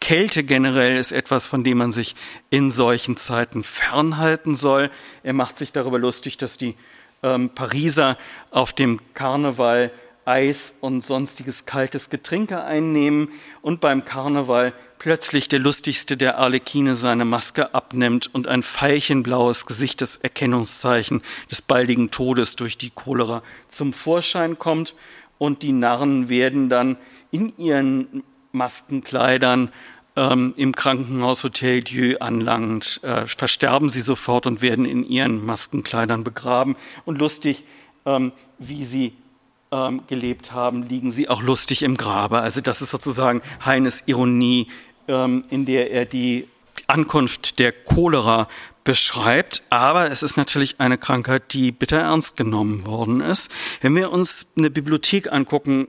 Kälte 0.00 0.44
generell 0.44 0.96
ist 0.96 1.10
etwas, 1.10 1.46
von 1.46 1.64
dem 1.64 1.78
man 1.78 1.90
sich 1.90 2.14
in 2.48 2.70
solchen 2.70 3.16
Zeiten 3.16 3.64
fernhalten 3.64 4.54
soll. 4.54 4.90
Er 5.24 5.32
macht 5.32 5.58
sich 5.58 5.72
darüber 5.72 5.98
lustig, 5.98 6.36
dass 6.36 6.56
die 6.56 6.76
ähm, 7.24 7.50
Pariser 7.50 8.16
auf 8.52 8.72
dem 8.72 9.00
Karneval 9.14 9.90
Eis 10.26 10.74
und 10.80 11.02
sonstiges 11.02 11.66
kaltes 11.66 12.10
Getränke 12.10 12.62
einnehmen 12.62 13.28
und 13.62 13.80
beim 13.80 14.04
Karneval 14.04 14.72
plötzlich 14.98 15.48
der 15.48 15.60
lustigste 15.60 16.16
der 16.16 16.38
Arlekine 16.38 16.96
seine 16.96 17.24
Maske 17.24 17.74
abnimmt 17.74 18.34
und 18.34 18.48
ein 18.48 18.62
veilchenblaues 18.62 19.66
Gesicht, 19.66 20.00
das 20.02 20.16
Erkennungszeichen 20.16 21.22
des 21.50 21.62
baldigen 21.62 22.10
Todes 22.10 22.56
durch 22.56 22.76
die 22.76 22.90
Cholera 22.90 23.42
zum 23.68 23.92
Vorschein 23.92 24.58
kommt 24.58 24.96
und 25.38 25.62
die 25.62 25.72
Narren 25.72 26.28
werden 26.28 26.68
dann 26.68 26.96
in 27.30 27.56
ihren 27.56 28.24
Maskenkleidern 28.52 29.70
ähm, 30.16 30.54
im 30.56 30.74
Krankenhaus 30.74 31.44
Hotel 31.44 31.82
Dieu 31.82 32.16
anlangend, 32.18 33.00
äh, 33.04 33.26
versterben 33.26 33.90
sie 33.90 34.00
sofort 34.00 34.46
und 34.46 34.62
werden 34.62 34.86
in 34.86 35.04
ihren 35.04 35.44
Maskenkleidern 35.44 36.24
begraben. 36.24 36.74
Und 37.04 37.18
lustig, 37.18 37.64
ähm, 38.06 38.32
wie 38.58 38.84
sie 38.84 39.12
ähm, 39.76 40.02
gelebt 40.06 40.52
haben, 40.52 40.82
liegen 40.82 41.10
sie 41.10 41.28
auch 41.28 41.42
lustig 41.42 41.82
im 41.82 41.96
Grabe. 41.96 42.40
Also 42.40 42.60
das 42.60 42.82
ist 42.82 42.90
sozusagen 42.90 43.42
Heines 43.64 44.02
Ironie, 44.06 44.68
ähm, 45.08 45.44
in 45.50 45.66
der 45.66 45.90
er 45.90 46.04
die 46.04 46.48
Ankunft 46.86 47.58
der 47.58 47.72
Cholera 47.72 48.48
beschreibt. 48.84 49.62
Aber 49.70 50.10
es 50.10 50.22
ist 50.22 50.36
natürlich 50.36 50.76
eine 50.78 50.96
Krankheit, 50.96 51.52
die 51.52 51.72
bitter 51.72 51.98
ernst 51.98 52.36
genommen 52.36 52.86
worden 52.86 53.20
ist. 53.20 53.50
Wenn 53.80 53.94
wir 53.96 54.12
uns 54.12 54.46
eine 54.56 54.70
Bibliothek 54.70 55.32
angucken, 55.32 55.88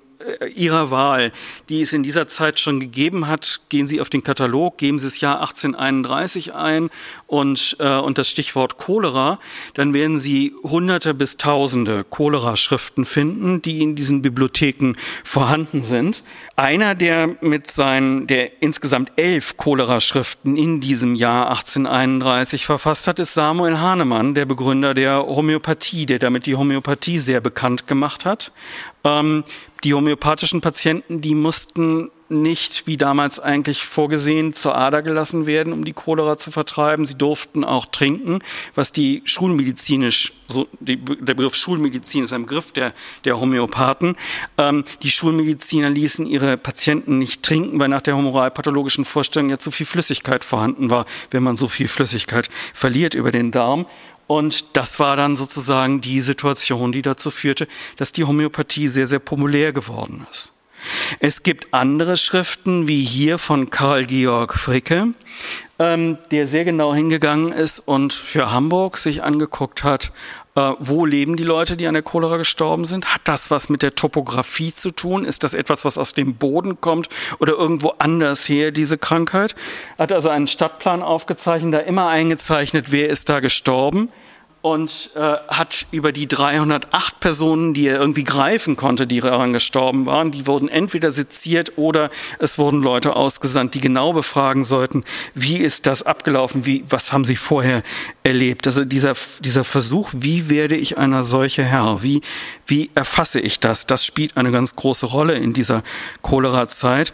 Ihrer 0.55 0.91
Wahl, 0.91 1.31
die 1.69 1.81
es 1.81 1.93
in 1.93 2.03
dieser 2.03 2.27
Zeit 2.27 2.59
schon 2.59 2.79
gegeben 2.79 3.27
hat, 3.27 3.61
gehen 3.69 3.87
Sie 3.87 4.01
auf 4.01 4.09
den 4.09 4.23
Katalog, 4.23 4.77
geben 4.77 4.99
Sie 4.99 5.05
das 5.05 5.21
Jahr 5.21 5.39
1831 5.41 6.53
ein 6.53 6.89
und, 7.27 7.77
äh, 7.79 7.97
und 7.97 8.17
das 8.17 8.29
Stichwort 8.29 8.77
Cholera, 8.77 9.39
dann 9.73 9.93
werden 9.93 10.17
Sie 10.17 10.53
Hunderte 10.63 11.13
bis 11.13 11.37
Tausende 11.37 12.05
Cholera-Schriften 12.09 13.05
finden, 13.05 13.61
die 13.61 13.81
in 13.81 13.95
diesen 13.95 14.21
Bibliotheken 14.21 14.93
vorhanden 15.23 15.81
sind. 15.81 16.23
Einer, 16.55 16.95
der 16.95 17.35
mit 17.41 17.67
seinen, 17.67 18.27
der 18.27 18.61
insgesamt 18.61 19.11
elf 19.15 19.57
Cholera-Schriften 19.57 20.57
in 20.57 20.81
diesem 20.81 21.15
Jahr 21.15 21.49
1831 21.49 22.65
verfasst 22.65 23.07
hat, 23.07 23.19
ist 23.19 23.33
Samuel 23.33 23.79
Hahnemann, 23.79 24.35
der 24.35 24.45
Begründer 24.45 24.93
der 24.93 25.25
Homöopathie, 25.25 26.05
der 26.05 26.19
damit 26.19 26.45
die 26.45 26.55
Homöopathie 26.55 27.19
sehr 27.19 27.41
bekannt 27.41 27.87
gemacht 27.87 28.25
hat. 28.25 28.51
Ähm, 29.03 29.43
die 29.83 29.93
homöopathischen 29.93 30.61
Patienten, 30.61 31.21
die 31.21 31.35
mussten 31.35 32.11
nicht, 32.29 32.87
wie 32.87 32.97
damals 32.97 33.39
eigentlich 33.39 33.85
vorgesehen, 33.85 34.53
zur 34.53 34.75
Ader 34.75 35.01
gelassen 35.01 35.45
werden, 35.45 35.73
um 35.73 35.85
die 35.85 35.93
Cholera 35.93 36.37
zu 36.37 36.51
vertreiben. 36.51 37.05
Sie 37.05 37.17
durften 37.17 37.63
auch 37.63 37.85
trinken, 37.85 38.39
was 38.75 38.91
die 38.91 39.21
schulmedizinisch, 39.25 40.33
so 40.47 40.67
die, 40.79 40.97
der 40.97 41.33
Begriff 41.33 41.55
Schulmedizin 41.55 42.23
ist 42.23 42.33
ein 42.33 42.43
Begriff 42.43 42.71
der, 42.71 42.93
der 43.23 43.39
Homöopathen. 43.39 44.15
Ähm, 44.57 44.83
die 45.03 45.09
Schulmediziner 45.09 45.89
ließen 45.89 46.25
ihre 46.25 46.57
Patienten 46.57 47.17
nicht 47.17 47.43
trinken, 47.43 47.79
weil 47.79 47.89
nach 47.89 48.01
der 48.01 48.17
humoralpathologischen 48.17 49.05
Vorstellung 49.05 49.49
ja 49.49 49.57
zu 49.57 49.71
viel 49.71 49.85
Flüssigkeit 49.85 50.43
vorhanden 50.43 50.89
war, 50.89 51.05
wenn 51.31 51.43
man 51.43 51.55
so 51.55 51.67
viel 51.67 51.87
Flüssigkeit 51.87 52.49
verliert 52.73 53.13
über 53.13 53.31
den 53.31 53.51
Darm. 53.51 53.85
Und 54.27 54.75
das 54.75 54.99
war 54.99 55.15
dann 55.15 55.35
sozusagen 55.35 56.01
die 56.01 56.21
Situation, 56.21 56.91
die 56.91 57.01
dazu 57.01 57.31
führte, 57.31 57.67
dass 57.95 58.11
die 58.11 58.25
Homöopathie 58.25 58.89
sehr, 58.89 59.07
sehr 59.07 59.19
populär 59.19 59.71
geworden 59.71 60.27
ist. 60.31 60.51
Es 61.19 61.43
gibt 61.43 61.73
andere 61.73 62.17
Schriften, 62.17 62.87
wie 62.87 63.01
hier 63.01 63.37
von 63.37 63.69
Karl 63.69 64.05
Georg 64.05 64.53
Fricke, 64.53 65.13
ähm, 65.79 66.17
der 66.31 66.47
sehr 66.47 66.65
genau 66.65 66.93
hingegangen 66.93 67.51
ist 67.51 67.79
und 67.79 68.13
für 68.13 68.51
Hamburg 68.51 68.97
sich 68.97 69.23
angeguckt 69.23 69.83
hat, 69.83 70.11
äh, 70.55 70.73
wo 70.79 71.05
leben 71.05 71.37
die 71.37 71.43
Leute, 71.43 71.77
die 71.77 71.87
an 71.87 71.93
der 71.93 72.03
Cholera 72.03 72.37
gestorben 72.37 72.83
sind? 72.83 73.13
Hat 73.13 73.21
das 73.25 73.51
was 73.51 73.69
mit 73.69 73.83
der 73.83 73.93
Topografie 73.93 74.73
zu 74.73 74.91
tun? 74.91 75.23
Ist 75.23 75.43
das 75.43 75.53
etwas, 75.53 75.85
was 75.85 75.97
aus 75.97 76.13
dem 76.13 76.35
Boden 76.35 76.81
kommt 76.81 77.09
oder 77.39 77.53
irgendwo 77.53 77.93
anders 77.99 78.49
her, 78.49 78.71
diese 78.71 78.97
Krankheit? 78.97 79.55
Hat 79.99 80.11
also 80.11 80.29
einen 80.29 80.47
Stadtplan 80.47 81.03
aufgezeichnet, 81.03 81.73
da 81.73 81.79
immer 81.79 82.07
eingezeichnet, 82.07 82.91
wer 82.91 83.09
ist 83.09 83.29
da 83.29 83.39
gestorben 83.39 84.09
und 84.73 85.11
äh, 85.15 85.35
hat 85.47 85.85
über 85.91 86.11
die 86.11 86.27
308 86.27 87.19
Personen, 87.19 87.73
die 87.73 87.87
er 87.87 87.99
irgendwie 87.99 88.23
greifen 88.23 88.75
konnte, 88.75 89.07
die 89.07 89.21
daran 89.21 89.53
gestorben 89.53 90.05
waren, 90.05 90.31
die 90.31 90.45
wurden 90.45 90.67
entweder 90.67 91.11
seziert 91.11 91.77
oder 91.77 92.09
es 92.39 92.57
wurden 92.57 92.81
Leute 92.81 93.15
ausgesandt, 93.15 93.75
die 93.75 93.81
genau 93.81 94.13
befragen 94.13 94.63
sollten, 94.63 95.03
wie 95.33 95.57
ist 95.57 95.87
das 95.87 96.03
abgelaufen, 96.03 96.65
wie, 96.65 96.83
was 96.89 97.13
haben 97.13 97.25
sie 97.25 97.35
vorher 97.35 97.83
erlebt. 98.23 98.67
Also 98.67 98.83
dieser, 98.83 99.15
dieser 99.39 99.63
Versuch, 99.63 100.09
wie 100.13 100.49
werde 100.49 100.75
ich 100.75 100.97
einer 100.97 101.23
solche 101.23 101.63
Herr, 101.63 102.03
wie, 102.03 102.21
wie 102.65 102.89
erfasse 102.93 103.39
ich 103.39 103.59
das, 103.59 103.85
das 103.85 104.05
spielt 104.05 104.37
eine 104.37 104.51
ganz 104.51 104.75
große 104.75 105.05
Rolle 105.05 105.35
in 105.35 105.53
dieser 105.53 105.83
Cholera-Zeit. 106.21 107.13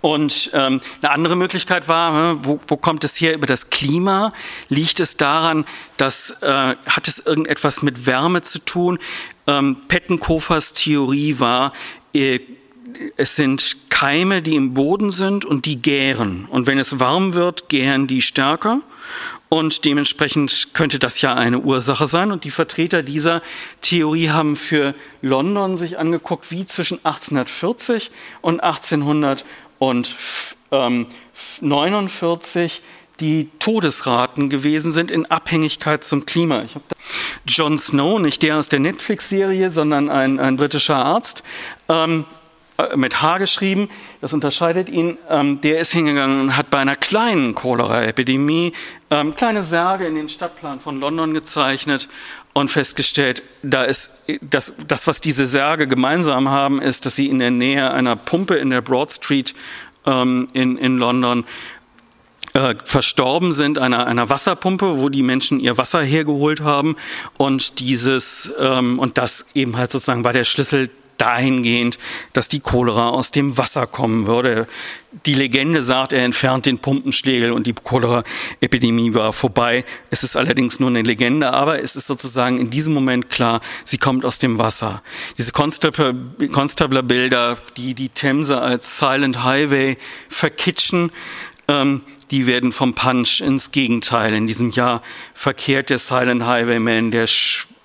Und 0.00 0.50
ähm, 0.54 0.80
eine 1.02 1.10
andere 1.10 1.36
Möglichkeit 1.36 1.88
war, 1.88 2.12
ne, 2.12 2.38
wo, 2.42 2.60
wo 2.68 2.76
kommt 2.76 3.02
es 3.04 3.20
her 3.20 3.34
über 3.34 3.46
das 3.46 3.70
Klima? 3.70 4.32
Liegt 4.68 5.00
es 5.00 5.16
daran, 5.16 5.64
dass 5.96 6.30
äh, 6.40 6.76
hat 6.86 7.08
es 7.08 7.18
irgendetwas 7.18 7.82
mit 7.82 8.06
Wärme 8.06 8.42
zu 8.42 8.60
tun? 8.60 8.98
Ähm, 9.46 9.76
Pettenkofers 9.88 10.74
Theorie 10.74 11.40
war, 11.40 11.72
äh, 12.14 12.40
es 13.16 13.36
sind 13.36 13.90
Keime, 13.90 14.42
die 14.42 14.54
im 14.54 14.74
Boden 14.74 15.10
sind 15.10 15.44
und 15.44 15.66
die 15.66 15.82
gären. 15.82 16.46
Und 16.46 16.66
wenn 16.66 16.78
es 16.78 17.00
warm 17.00 17.34
wird, 17.34 17.68
gären 17.68 18.06
die 18.06 18.22
stärker. 18.22 18.80
Und 19.48 19.84
dementsprechend 19.84 20.74
könnte 20.74 20.98
das 20.98 21.20
ja 21.22 21.34
eine 21.34 21.60
Ursache 21.60 22.06
sein. 22.06 22.32
Und 22.32 22.44
die 22.44 22.50
Vertreter 22.50 23.02
dieser 23.02 23.42
Theorie 23.80 24.28
haben 24.28 24.56
für 24.56 24.94
London 25.22 25.76
sich 25.76 25.98
angeguckt, 25.98 26.50
wie 26.50 26.66
zwischen 26.66 26.98
1840 26.98 28.10
und 28.42 28.62
1800 28.62 29.44
und 29.78 30.16
ähm, 30.70 31.06
49 31.60 32.82
die 33.20 33.50
Todesraten 33.58 34.48
gewesen 34.48 34.92
sind 34.92 35.10
in 35.10 35.26
Abhängigkeit 35.26 36.04
zum 36.04 36.24
Klima. 36.24 36.62
Ich 36.62 36.76
John 37.46 37.78
Snow, 37.78 38.20
nicht 38.20 38.42
der 38.42 38.58
aus 38.58 38.68
der 38.68 38.78
Netflix-Serie, 38.78 39.70
sondern 39.70 40.08
ein, 40.08 40.38
ein 40.38 40.56
britischer 40.56 40.96
Arzt, 40.96 41.42
ähm, 41.88 42.26
äh, 42.78 42.96
mit 42.96 43.20
H 43.20 43.38
geschrieben, 43.38 43.88
das 44.20 44.32
unterscheidet 44.32 44.88
ihn, 44.88 45.18
ähm, 45.28 45.60
der 45.60 45.80
ist 45.80 45.92
hingegangen 45.92 46.42
und 46.42 46.56
hat 46.56 46.70
bei 46.70 46.78
einer 46.78 46.94
kleinen 46.94 47.54
Cholera-Epidemie 47.54 48.72
ähm, 49.10 49.34
kleine 49.34 49.64
Särge 49.64 50.06
in 50.06 50.14
den 50.14 50.28
Stadtplan 50.28 50.78
von 50.78 51.00
London 51.00 51.34
gezeichnet 51.34 52.08
und 52.58 52.70
festgestellt, 52.70 53.42
da 53.62 53.84
ist 53.84 54.10
das, 54.40 54.74
das, 54.86 55.06
was 55.06 55.20
diese 55.20 55.46
Särge 55.46 55.86
gemeinsam 55.86 56.48
haben, 56.48 56.80
ist, 56.80 57.06
dass 57.06 57.14
sie 57.14 57.26
in 57.26 57.38
der 57.38 57.50
Nähe 57.50 57.90
einer 57.92 58.16
Pumpe 58.16 58.56
in 58.56 58.70
der 58.70 58.80
Broad 58.80 59.10
Street 59.10 59.54
ähm, 60.06 60.48
in, 60.52 60.76
in 60.76 60.98
London 60.98 61.44
äh, 62.54 62.74
verstorben 62.84 63.52
sind, 63.52 63.78
einer, 63.78 64.06
einer 64.06 64.28
Wasserpumpe, 64.28 64.98
wo 64.98 65.08
die 65.08 65.22
Menschen 65.22 65.60
ihr 65.60 65.78
Wasser 65.78 66.02
hergeholt 66.02 66.60
haben 66.60 66.96
und 67.36 67.78
dieses 67.78 68.50
ähm, 68.58 68.98
und 68.98 69.18
das 69.18 69.46
eben 69.54 69.76
halt 69.76 69.90
sozusagen 69.90 70.24
war 70.24 70.32
der 70.32 70.44
Schlüssel 70.44 70.90
dahingehend, 71.18 71.98
dass 72.32 72.48
die 72.48 72.60
Cholera 72.60 73.10
aus 73.10 73.30
dem 73.30 73.58
Wasser 73.58 73.86
kommen 73.86 74.26
würde. 74.26 74.66
Die 75.26 75.34
Legende 75.34 75.82
sagt, 75.82 76.12
er 76.12 76.24
entfernt 76.24 76.66
den 76.66 76.78
Pumpenschlägel 76.78 77.52
und 77.52 77.66
die 77.66 77.72
Cholera-Epidemie 77.72 79.14
war 79.14 79.32
vorbei. 79.32 79.84
Es 80.10 80.22
ist 80.22 80.36
allerdings 80.36 80.80
nur 80.80 80.90
eine 80.90 81.02
Legende, 81.02 81.52
aber 81.52 81.82
es 81.82 81.96
ist 81.96 82.06
sozusagen 82.06 82.58
in 82.58 82.70
diesem 82.70 82.94
Moment 82.94 83.28
klar, 83.28 83.60
sie 83.84 83.98
kommt 83.98 84.24
aus 84.24 84.38
dem 84.38 84.58
Wasser. 84.58 85.02
Diese 85.36 85.52
Constabler-Bilder, 85.52 87.58
die 87.76 87.94
die 87.94 88.10
Themse 88.10 88.60
als 88.60 88.98
Silent 88.98 89.44
Highway 89.44 89.96
verkitschen, 90.28 91.10
ähm, 91.68 92.02
die 92.30 92.46
werden 92.46 92.72
vom 92.72 92.94
Punch 92.94 93.40
ins 93.40 93.70
Gegenteil. 93.70 94.34
In 94.34 94.46
diesem 94.46 94.70
Jahr 94.70 95.02
verkehrt 95.34 95.90
der 95.90 95.98
Silent 95.98 96.44
Highwayman, 96.44 97.10
der 97.10 97.26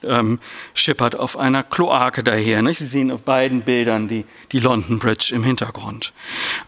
ähm, 0.06 0.39
schippert 0.74 1.18
auf 1.18 1.38
einer 1.38 1.63
Kloake 1.63 2.24
daher. 2.24 2.62
Nicht? 2.62 2.80
Sie 2.80 2.88
sehen 2.88 3.12
auf 3.12 3.22
beiden 3.22 3.62
Bildern 3.62 4.08
die, 4.08 4.26
die 4.52 4.60
London 4.60 5.00
Bridge 5.00 5.32
im 5.34 5.44
Hintergrund. 5.44 6.13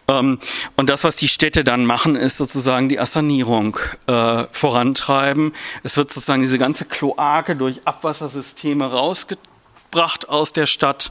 Ähm, 0.08 0.38
und 0.76 0.90
das, 0.90 1.04
was 1.04 1.16
die 1.16 1.28
Städte 1.28 1.64
dann 1.64 1.84
machen, 1.84 2.16
ist 2.16 2.36
sozusagen 2.36 2.88
die 2.88 2.98
Assanierung 2.98 3.78
äh, 4.06 4.44
vorantreiben. 4.50 5.52
Es 5.82 5.96
wird 5.96 6.12
sozusagen 6.12 6.42
diese 6.42 6.58
ganze 6.58 6.84
Kloake 6.84 7.56
durch 7.56 7.80
Abwassersysteme 7.84 8.90
rausgetragen 8.90 9.56
rausgebracht 9.96 10.28
aus 10.28 10.52
der 10.52 10.66
Stadt. 10.66 11.10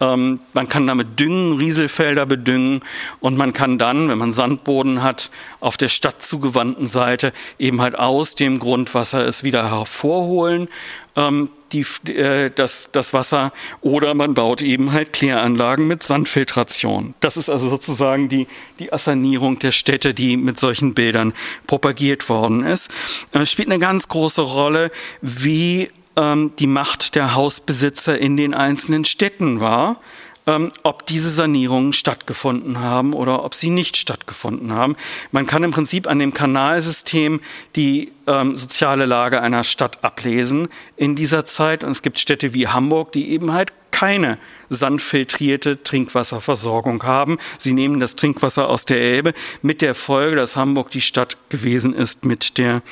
Ähm, 0.00 0.40
man 0.52 0.68
kann 0.68 0.86
damit 0.86 1.20
düngen, 1.20 1.58
Rieselfelder 1.58 2.26
bedüngen 2.26 2.82
und 3.20 3.36
man 3.36 3.52
kann 3.52 3.78
dann, 3.78 4.08
wenn 4.08 4.18
man 4.18 4.32
Sandboden 4.32 5.02
hat, 5.02 5.30
auf 5.60 5.76
der 5.76 5.88
stadtzugewandten 5.88 6.86
Seite 6.86 7.32
eben 7.58 7.80
halt 7.80 7.98
aus 7.98 8.34
dem 8.34 8.58
Grundwasser 8.58 9.26
es 9.26 9.44
wieder 9.44 9.70
hervorholen. 9.70 10.68
Ähm, 11.16 11.48
die, 11.74 12.12
äh, 12.12 12.50
das, 12.54 12.90
das 12.92 13.12
Wasser 13.12 13.52
oder 13.80 14.14
man 14.14 14.34
baut 14.34 14.62
eben 14.62 14.92
halt 14.92 15.12
Kläranlagen 15.12 15.86
mit 15.86 16.02
Sandfiltration. 16.02 17.14
Das 17.20 17.36
ist 17.36 17.50
also 17.50 17.68
sozusagen 17.68 18.28
die, 18.28 18.46
die 18.78 18.92
Assanierung 18.92 19.58
der 19.58 19.72
Städte, 19.72 20.14
die 20.14 20.36
mit 20.36 20.58
solchen 20.58 20.94
Bildern 20.94 21.32
propagiert 21.66 22.28
worden 22.28 22.64
ist. 22.64 22.90
Es 23.32 23.50
spielt 23.50 23.68
eine 23.68 23.80
ganz 23.80 24.08
große 24.08 24.42
Rolle, 24.42 24.90
wie 25.20 25.88
ähm, 26.16 26.52
die 26.58 26.66
Macht 26.66 27.14
der 27.14 27.34
Hausbesitzer 27.34 28.18
in 28.18 28.36
den 28.36 28.54
einzelnen 28.54 29.04
Städten 29.04 29.60
war, 29.60 30.00
ob 30.46 31.06
diese 31.06 31.30
Sanierungen 31.30 31.92
stattgefunden 31.92 32.80
haben 32.80 33.14
oder 33.14 33.44
ob 33.44 33.54
sie 33.54 33.70
nicht 33.70 33.96
stattgefunden 33.96 34.72
haben. 34.72 34.96
Man 35.32 35.46
kann 35.46 35.64
im 35.64 35.70
Prinzip 35.70 36.06
an 36.06 36.18
dem 36.18 36.34
Kanalsystem 36.34 37.40
die 37.76 38.12
ähm, 38.26 38.54
soziale 38.54 39.06
Lage 39.06 39.40
einer 39.40 39.64
Stadt 39.64 40.04
ablesen 40.04 40.68
in 40.96 41.16
dieser 41.16 41.46
Zeit. 41.46 41.82
Und 41.82 41.92
es 41.92 42.02
gibt 42.02 42.18
Städte 42.18 42.52
wie 42.52 42.68
Hamburg, 42.68 43.12
die 43.12 43.30
eben 43.30 43.52
halt 43.52 43.72
keine 43.90 44.38
sandfiltrierte 44.70 45.82
Trinkwasserversorgung 45.82 47.04
haben. 47.04 47.38
Sie 47.58 47.72
nehmen 47.72 48.00
das 48.00 48.16
Trinkwasser 48.16 48.68
aus 48.68 48.84
der 48.84 49.00
Elbe 49.00 49.34
mit 49.62 49.82
der 49.82 49.94
Folge, 49.94 50.36
dass 50.36 50.56
Hamburg 50.56 50.90
die 50.90 51.00
Stadt 51.00 51.38
gewesen 51.48 51.94
ist 51.94 52.24
mit 52.24 52.58
der 52.58 52.82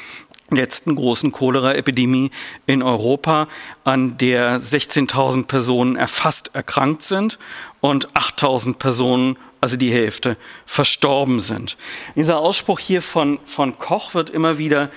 letzten 0.57 0.95
großen 0.95 1.33
Cholera-Epidemie 1.33 2.31
in 2.67 2.83
Europa, 2.83 3.49
an 3.85 4.19
der 4.19 4.61
16.000 4.61 5.47
Personen 5.47 5.97
erfasst 5.97 6.51
erkrankt 6.55 7.03
sind 7.03 7.39
und 7.81 8.13
8.000 8.13 8.79
Personen, 8.79 9.37
also 9.61 9.77
die 9.77 9.93
Hälfte, 9.93 10.37
verstorben 10.67 11.41
sind. 11.41 11.77
Dieser 12.17 12.39
Ausspruch 12.39 12.79
hier 12.79 13.03
von, 13.03 13.39
von 13.45 13.79
Koch 13.79 14.15
wird 14.15 14.31
immer 14.31 14.59
wieder 14.59 14.91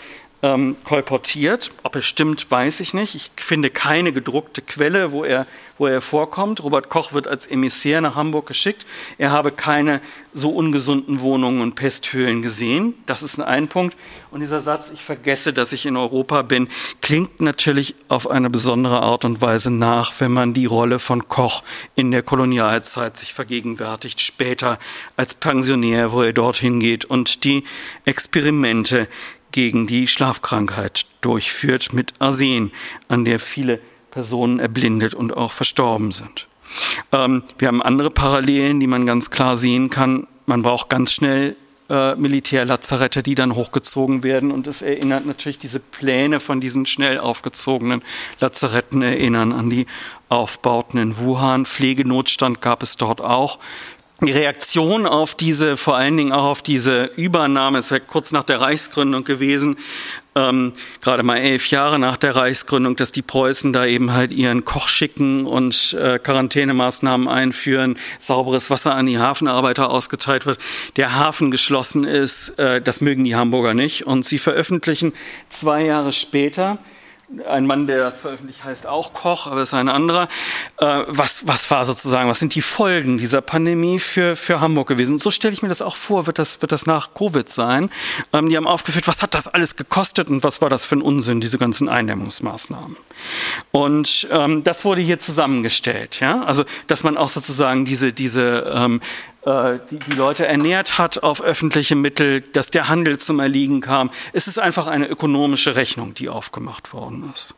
ähm, 0.45 0.75
kolportiert. 0.83 1.71
Ob 1.81 1.95
es 1.95 2.05
stimmt, 2.05 2.51
weiß 2.51 2.79
ich 2.79 2.93
nicht. 2.93 3.15
Ich 3.15 3.31
finde 3.35 3.71
keine 3.71 4.13
gedruckte 4.13 4.61
Quelle, 4.61 5.11
wo 5.11 5.23
er, 5.23 5.47
wo 5.79 5.87
er 5.87 6.01
vorkommt. 6.01 6.63
Robert 6.63 6.89
Koch 6.89 7.13
wird 7.13 7.27
als 7.27 7.47
Emissär 7.47 7.99
nach 8.01 8.15
Hamburg 8.15 8.45
geschickt. 8.45 8.85
Er 9.17 9.31
habe 9.31 9.51
keine 9.51 10.01
so 10.33 10.51
ungesunden 10.51 11.21
Wohnungen 11.21 11.61
und 11.61 11.73
Pesthöhlen 11.73 12.43
gesehen. 12.43 12.93
Das 13.07 13.23
ist 13.23 13.39
ein 13.39 13.67
Punkt. 13.69 13.97
Und 14.29 14.41
dieser 14.41 14.61
Satz, 14.61 14.91
ich 14.93 15.01
vergesse, 15.01 15.51
dass 15.51 15.71
ich 15.71 15.85
in 15.85 15.97
Europa 15.97 16.43
bin, 16.43 16.67
klingt 17.01 17.41
natürlich 17.41 17.95
auf 18.07 18.29
eine 18.29 18.49
besondere 18.49 19.01
Art 19.01 19.25
und 19.25 19.41
Weise 19.41 19.71
nach, 19.71 20.13
wenn 20.19 20.31
man 20.31 20.53
die 20.53 20.65
Rolle 20.65 20.99
von 20.99 21.27
Koch 21.27 21.63
in 21.95 22.11
der 22.11 22.21
Kolonialzeit 22.21 23.17
sich 23.17 23.33
vergegenwärtigt, 23.33 24.21
später 24.21 24.77
als 25.17 25.33
Pensionär, 25.33 26.11
wo 26.11 26.21
er 26.21 26.33
dorthin 26.33 26.79
geht 26.79 27.05
und 27.05 27.43
die 27.45 27.63
Experimente 28.03 29.07
gegen 29.55 29.87
die 29.87 30.05
Schlafkrankheit 30.05 31.05
durchführt 31.21 31.93
mit 31.93 32.11
Arsen, 32.19 32.73
an 33.07 33.23
der 33.23 33.39
viele 33.39 33.79
Personen 34.11 34.59
erblindet 34.59 35.13
und 35.13 35.35
auch 35.35 35.53
verstorben 35.53 36.11
sind. 36.11 36.49
Ähm, 37.13 37.41
wir 37.57 37.69
haben 37.69 37.81
andere 37.81 38.11
Parallelen, 38.11 38.81
die 38.81 38.87
man 38.87 39.05
ganz 39.05 39.31
klar 39.31 39.55
sehen 39.55 39.89
kann. 39.89 40.27
Man 40.45 40.61
braucht 40.61 40.89
ganz 40.89 41.13
schnell 41.13 41.55
äh, 41.89 42.15
Militärlazarette, 42.15 43.23
die 43.23 43.35
dann 43.35 43.55
hochgezogen 43.55 44.23
werden. 44.23 44.51
Und 44.51 44.67
es 44.67 44.81
erinnert 44.81 45.25
natürlich 45.25 45.59
diese 45.59 45.79
Pläne 45.79 46.41
von 46.41 46.59
diesen 46.59 46.85
schnell 46.85 47.17
aufgezogenen 47.17 48.01
Lazaretten 48.41 49.01
erinnern 49.03 49.53
an 49.53 49.69
die 49.69 49.85
Aufbauten 50.27 50.99
in 50.99 51.17
Wuhan. 51.17 51.65
Pflegenotstand 51.65 52.59
gab 52.59 52.83
es 52.83 52.97
dort 52.97 53.21
auch 53.21 53.59
die 54.21 54.31
Reaktion 54.31 55.05
auf 55.05 55.35
diese, 55.35 55.75
vor 55.77 55.97
allen 55.97 56.15
Dingen 56.15 56.31
auch 56.31 56.45
auf 56.45 56.61
diese 56.61 57.11
Übernahme, 57.15 57.79
es 57.79 57.91
wäre 57.91 58.01
kurz 58.01 58.31
nach 58.31 58.43
der 58.43 58.61
Reichsgründung 58.61 59.25
gewesen, 59.25 59.77
ähm, 60.35 60.73
gerade 61.01 61.23
mal 61.23 61.37
elf 61.37 61.67
Jahre 61.69 61.99
nach 61.99 62.17
der 62.17 62.35
Reichsgründung, 62.35 62.95
dass 62.95 63.11
die 63.11 63.21
Preußen 63.21 63.71
da 63.73 63.85
eben 63.85 64.13
halt 64.13 64.31
ihren 64.31 64.65
Koch 64.65 64.89
schicken 64.89 65.45
und 65.45 65.93
äh, 65.99 66.19
Quarantänemaßnahmen 66.19 67.27
einführen, 67.27 67.97
sauberes 68.19 68.69
Wasser 68.69 68.95
an 68.95 69.05
die 69.05 69.19
Hafenarbeiter 69.19 69.89
ausgeteilt 69.89 70.45
wird, 70.45 70.59
der 70.97 71.15
Hafen 71.15 71.51
geschlossen 71.51 72.03
ist, 72.05 72.57
äh, 72.59 72.81
das 72.81 73.01
mögen 73.01 73.23
die 73.23 73.35
Hamburger 73.35 73.73
nicht. 73.73 74.05
Und 74.05 74.25
sie 74.25 74.37
veröffentlichen 74.37 75.13
zwei 75.49 75.83
Jahre 75.85 76.11
später 76.11 76.79
ein 77.47 77.65
Mann, 77.65 77.87
der 77.87 77.99
das 77.99 78.19
veröffentlicht, 78.19 78.63
heißt 78.63 78.85
auch 78.87 79.13
Koch, 79.13 79.47
aber 79.47 79.61
ist 79.61 79.73
ein 79.73 79.89
anderer. 79.89 80.27
Äh, 80.77 81.03
was, 81.07 81.47
was 81.47 81.69
war 81.71 81.83
sozusagen, 81.85 82.29
was 82.29 82.39
sind 82.39 82.55
die 82.55 82.61
Folgen 82.61 83.17
dieser 83.17 83.41
Pandemie 83.41 83.99
für, 83.99 84.35
für 84.35 84.61
Hamburg 84.61 84.87
gewesen? 84.87 85.13
Und 85.13 85.19
so 85.19 85.31
stelle 85.31 85.53
ich 85.53 85.61
mir 85.61 85.69
das 85.69 85.81
auch 85.81 85.95
vor, 85.95 86.27
wird 86.27 86.39
das, 86.39 86.61
wird 86.61 86.71
das 86.71 86.85
nach 86.85 87.13
Covid 87.13 87.49
sein. 87.49 87.89
Ähm, 88.33 88.49
die 88.49 88.57
haben 88.57 88.67
aufgeführt, 88.67 89.07
was 89.07 89.23
hat 89.23 89.33
das 89.33 89.47
alles 89.47 89.75
gekostet 89.75 90.29
und 90.29 90.43
was 90.43 90.61
war 90.61 90.69
das 90.69 90.85
für 90.85 90.95
ein 90.95 91.01
Unsinn, 91.01 91.41
diese 91.41 91.57
ganzen 91.57 91.89
Eindämmungsmaßnahmen. 91.89 92.97
Und 93.71 94.27
ähm, 94.31 94.63
das 94.63 94.85
wurde 94.85 95.01
hier 95.01 95.19
zusammengestellt. 95.19 96.19
Ja? 96.19 96.43
Also, 96.43 96.65
dass 96.87 97.03
man 97.03 97.17
auch 97.17 97.29
sozusagen 97.29 97.85
diese, 97.85 98.13
diese 98.13 98.71
ähm, 98.75 99.01
äh, 99.45 99.79
die, 99.91 99.99
die 99.99 100.11
Leute 100.13 100.45
ernährt 100.47 100.97
hat 100.97 101.23
auf 101.23 101.41
öffentliche 101.41 101.95
Mittel, 101.95 102.41
dass 102.41 102.71
der 102.71 102.87
Handel 102.87 103.19
zum 103.19 103.39
Erliegen 103.39 103.81
kam. 103.81 104.09
Es 104.33 104.47
ist 104.47 104.59
einfach 104.59 104.87
eine 104.87 105.07
ökonomische 105.07 105.75
Rechnung, 105.75 106.13
die 106.13 106.29
aufgemacht 106.29 106.93
worden 106.93 107.31
ist. 107.33 107.55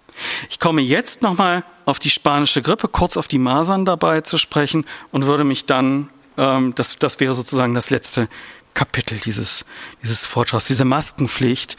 Ich 0.50 0.60
komme 0.60 0.82
jetzt 0.82 1.22
nochmal 1.22 1.64
auf 1.86 2.00
die 2.00 2.10
spanische 2.10 2.62
Grippe, 2.62 2.88
kurz 2.88 3.18
auf 3.18 3.28
die 3.28 3.38
Masern 3.38 3.86
dabei 3.86 4.22
zu 4.22 4.38
sprechen 4.38 4.86
und 5.12 5.26
würde 5.26 5.44
mich 5.44 5.66
dann, 5.66 6.10
ähm, 6.38 6.74
das, 6.76 6.98
das 7.00 7.20
wäre 7.20 7.34
sozusagen 7.34 7.74
das 7.74 7.90
letzte 7.90 8.28
Kapitel 8.74 9.20
dieses, 9.20 9.66
dieses 10.04 10.26
Vortrags, 10.26 10.68
diese 10.68 10.86
Maskenpflicht. 10.86 11.78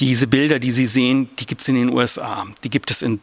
Diese 0.00 0.26
Bilder, 0.26 0.58
die 0.58 0.70
Sie 0.70 0.86
sehen, 0.86 1.28
die 1.38 1.46
gibt 1.46 1.62
es 1.62 1.68
in 1.68 1.76
den 1.76 1.92
USA, 1.92 2.46
die 2.64 2.70
gibt 2.70 2.90
es 2.90 3.02
in 3.02 3.20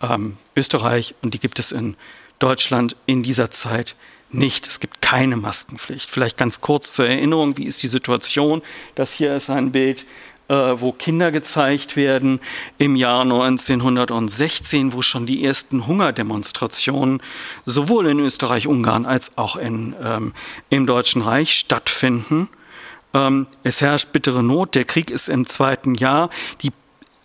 ähm, 0.00 0.36
Österreich 0.56 1.14
und 1.22 1.34
die 1.34 1.38
gibt 1.38 1.58
es 1.58 1.72
in 1.72 1.96
Deutschland 2.38 2.96
in 3.06 3.22
dieser 3.22 3.50
Zeit 3.50 3.96
nicht. 4.30 4.66
Es 4.66 4.80
gibt 4.80 5.00
keine 5.00 5.36
Maskenpflicht. 5.36 6.10
Vielleicht 6.10 6.36
ganz 6.36 6.60
kurz 6.60 6.92
zur 6.94 7.06
Erinnerung, 7.06 7.56
wie 7.56 7.64
ist 7.64 7.82
die 7.82 7.88
Situation? 7.88 8.62
Das 8.94 9.12
hier 9.12 9.36
ist 9.36 9.50
ein 9.50 9.72
Bild, 9.72 10.04
äh, 10.48 10.54
wo 10.54 10.92
Kinder 10.92 11.30
gezeigt 11.32 11.96
werden 11.96 12.40
im 12.78 12.96
Jahr 12.96 13.22
1916, 13.22 14.92
wo 14.92 15.02
schon 15.02 15.26
die 15.26 15.44
ersten 15.44 15.86
Hungerdemonstrationen 15.86 17.22
sowohl 17.64 18.06
in 18.06 18.20
Österreich, 18.20 18.66
Ungarn 18.66 19.06
als 19.06 19.36
auch 19.36 19.56
in, 19.56 19.94
ähm, 20.02 20.32
im 20.70 20.86
Deutschen 20.86 21.22
Reich 21.22 21.52
stattfinden. 21.52 22.48
Ähm, 23.16 23.46
es 23.62 23.80
herrscht 23.80 24.12
bittere 24.12 24.42
Not, 24.42 24.74
der 24.74 24.84
Krieg 24.84 25.10
ist 25.10 25.28
im 25.28 25.46
zweiten 25.46 25.94
Jahr. 25.94 26.28
Die 26.62 26.70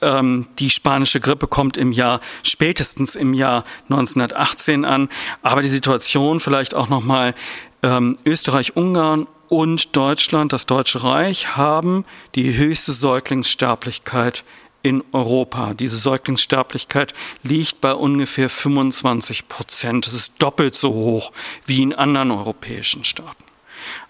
ähm, 0.01 0.47
die 0.58 0.69
spanische 0.69 1.19
Grippe 1.19 1.47
kommt 1.47 1.77
im 1.77 1.91
Jahr, 1.91 2.21
spätestens 2.43 3.15
im 3.15 3.34
Jahr 3.34 3.63
1918 3.89 4.86
an. 4.86 5.10
Aber 5.43 5.62
die 5.62 5.67
Situation 5.67 6.39
vielleicht 6.39 6.73
auch 6.73 6.89
nochmal 6.89 7.36
ähm, 7.84 8.17
Österreich, 8.25 8.75
Ungarn 8.75 9.27
und 9.47 9.95
Deutschland, 9.95 10.54
das 10.54 10.65
Deutsche 10.65 11.04
Reich, 11.04 11.56
haben 11.56 12.06
die 12.36 12.58
höchste 12.58 12.93
Säuglingssterblichkeit 12.93 14.43
in 14.82 15.04
Europa. 15.12 15.75
Diese 15.75 15.97
Säuglingssterblichkeit 15.97 17.13
liegt 17.43 17.82
bei 17.82 17.93
ungefähr 17.93 18.49
25 18.49 19.47
Prozent. 19.47 20.08
Das 20.08 20.13
ist 20.13 20.41
doppelt 20.41 20.73
so 20.73 20.93
hoch 20.93 21.32
wie 21.65 21.84
in 21.84 21.93
anderen 21.93 22.32
europäischen 22.32 23.04
Staaten. 23.04 23.50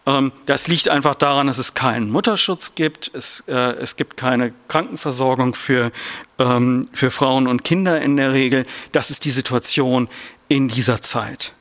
Ähm, 0.05 0.31
das 0.45 0.67
liegt 0.67 0.89
einfach 0.89 1.15
daran, 1.15 1.47
dass 1.47 1.57
es 1.57 1.73
keinen 1.73 2.09
Mutterschutz 2.09 2.75
gibt. 2.75 3.11
Es, 3.13 3.43
äh, 3.47 3.53
es 3.53 3.95
gibt 3.95 4.17
keine 4.17 4.53
Krankenversorgung 4.67 5.55
für, 5.55 5.91
ähm, 6.39 6.89
für 6.93 7.11
Frauen 7.11 7.47
und 7.47 7.63
Kinder 7.63 8.01
in 8.01 8.17
der 8.17 8.33
Regel. 8.33 8.65
Das 8.91 9.09
ist 9.09 9.25
die 9.25 9.31
Situation 9.31 10.09
in 10.47 10.67
dieser 10.67 11.01
Zeit. 11.01 11.53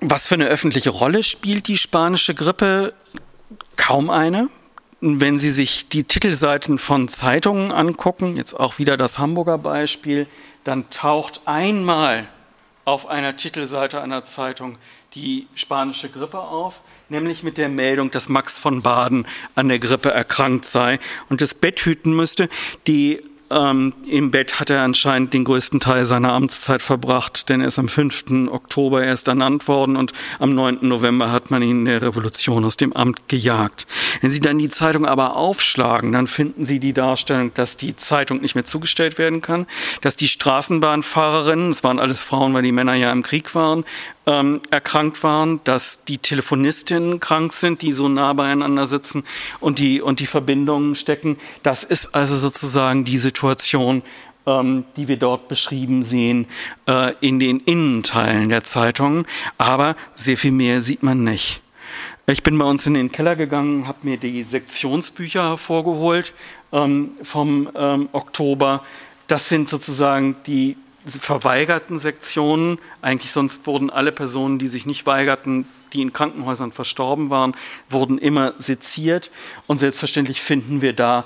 Was 0.00 0.26
für 0.26 0.34
eine 0.34 0.46
öffentliche 0.46 0.90
Rolle 0.90 1.22
spielt 1.22 1.68
die 1.68 1.78
spanische 1.78 2.34
Grippe? 2.34 2.94
Kaum 3.76 4.10
eine. 4.10 4.48
Wenn 5.00 5.38
Sie 5.38 5.50
sich 5.50 5.88
die 5.88 6.04
Titelseiten 6.04 6.78
von 6.78 7.08
Zeitungen 7.08 7.72
angucken, 7.72 8.36
jetzt 8.36 8.54
auch 8.54 8.78
wieder 8.78 8.96
das 8.96 9.18
Hamburger 9.18 9.58
Beispiel, 9.58 10.26
dann 10.64 10.90
taucht 10.90 11.42
einmal 11.44 12.28
auf 12.84 13.08
einer 13.08 13.36
Titelseite 13.36 14.00
einer 14.00 14.24
Zeitung 14.24 14.78
die 15.14 15.46
spanische 15.54 16.08
Grippe 16.08 16.40
auf 16.40 16.82
nämlich 17.08 17.42
mit 17.42 17.58
der 17.58 17.68
Meldung, 17.68 18.10
dass 18.10 18.28
Max 18.28 18.58
von 18.58 18.82
Baden 18.82 19.26
an 19.54 19.68
der 19.68 19.78
Grippe 19.78 20.10
erkrankt 20.10 20.66
sei 20.66 20.98
und 21.28 21.40
das 21.40 21.54
Bett 21.54 21.80
hüten 21.80 22.14
müsste. 22.14 22.48
Die 22.86 23.20
ähm, 23.52 23.92
Im 24.06 24.30
Bett 24.30 24.60
hat 24.60 24.70
er 24.70 24.82
anscheinend 24.82 25.34
den 25.34 25.44
größten 25.44 25.78
Teil 25.78 26.04
seiner 26.04 26.32
Amtszeit 26.32 26.80
verbracht, 26.80 27.48
denn 27.48 27.60
er 27.60 27.68
ist 27.68 27.78
am 27.78 27.88
5. 27.88 28.48
Oktober 28.50 29.04
erst 29.04 29.28
ernannt 29.28 29.68
worden 29.68 29.96
und 29.96 30.12
am 30.38 30.54
9. 30.54 30.78
November 30.80 31.30
hat 31.30 31.50
man 31.50 31.62
ihn 31.62 31.80
in 31.80 31.84
der 31.84 32.00
Revolution 32.00 32.64
aus 32.64 32.78
dem 32.78 32.94
Amt 32.94 33.28
gejagt. 33.28 33.86
Wenn 34.22 34.30
Sie 34.30 34.40
dann 34.40 34.58
die 34.58 34.70
Zeitung 34.70 35.04
aber 35.04 35.36
aufschlagen, 35.36 36.12
dann 36.12 36.28
finden 36.28 36.64
Sie 36.64 36.78
die 36.78 36.94
Darstellung, 36.94 37.52
dass 37.52 37.76
die 37.76 37.94
Zeitung 37.94 38.40
nicht 38.40 38.54
mehr 38.54 38.64
zugestellt 38.64 39.18
werden 39.18 39.42
kann, 39.42 39.66
dass 40.00 40.16
die 40.16 40.28
Straßenbahnfahrerinnen, 40.28 41.70
es 41.70 41.84
waren 41.84 41.98
alles 41.98 42.22
Frauen, 42.22 42.54
weil 42.54 42.62
die 42.62 42.72
Männer 42.72 42.94
ja 42.94 43.12
im 43.12 43.22
Krieg 43.22 43.54
waren, 43.54 43.84
ähm, 44.26 44.60
erkrankt 44.70 45.22
waren, 45.22 45.60
dass 45.64 46.04
die 46.04 46.18
Telefonistinnen 46.18 47.20
krank 47.20 47.52
sind, 47.52 47.82
die 47.82 47.92
so 47.92 48.08
nah 48.08 48.32
beieinander 48.32 48.86
sitzen 48.86 49.24
und 49.60 49.78
die, 49.78 50.00
und 50.00 50.20
die 50.20 50.26
Verbindungen 50.26 50.94
stecken. 50.94 51.38
Das 51.62 51.84
ist 51.84 52.14
also 52.14 52.36
sozusagen 52.36 53.04
die 53.04 53.18
Situation, 53.18 54.02
ähm, 54.46 54.84
die 54.96 55.08
wir 55.08 55.16
dort 55.16 55.48
beschrieben 55.48 56.04
sehen 56.04 56.46
äh, 56.86 57.14
in 57.20 57.38
den 57.38 57.60
Innenteilen 57.60 58.48
der 58.48 58.64
Zeitung. 58.64 59.26
Aber 59.58 59.96
sehr 60.14 60.36
viel 60.36 60.52
mehr 60.52 60.82
sieht 60.82 61.02
man 61.02 61.24
nicht. 61.24 61.62
Ich 62.26 62.44
bin 62.44 62.56
bei 62.56 62.64
uns 62.64 62.86
in 62.86 62.94
den 62.94 63.10
Keller 63.10 63.34
gegangen, 63.34 63.88
habe 63.88 63.98
mir 64.02 64.16
die 64.16 64.44
Sektionsbücher 64.44 65.50
hervorgeholt 65.50 66.34
ähm, 66.72 67.10
vom 67.22 67.68
ähm, 67.74 68.08
Oktober. 68.12 68.84
Das 69.26 69.48
sind 69.48 69.68
sozusagen 69.68 70.36
die 70.46 70.76
verweigerten 71.06 71.98
Sektionen. 71.98 72.78
Eigentlich 73.00 73.32
sonst 73.32 73.66
wurden 73.66 73.90
alle 73.90 74.12
Personen, 74.12 74.58
die 74.58 74.68
sich 74.68 74.86
nicht 74.86 75.06
weigerten, 75.06 75.66
die 75.92 76.02
in 76.02 76.12
Krankenhäusern 76.12 76.72
verstorben 76.72 77.30
waren, 77.30 77.54
wurden 77.90 78.18
immer 78.18 78.54
seziert. 78.58 79.30
Und 79.66 79.78
selbstverständlich 79.78 80.40
finden 80.40 80.80
wir 80.80 80.92
da 80.92 81.24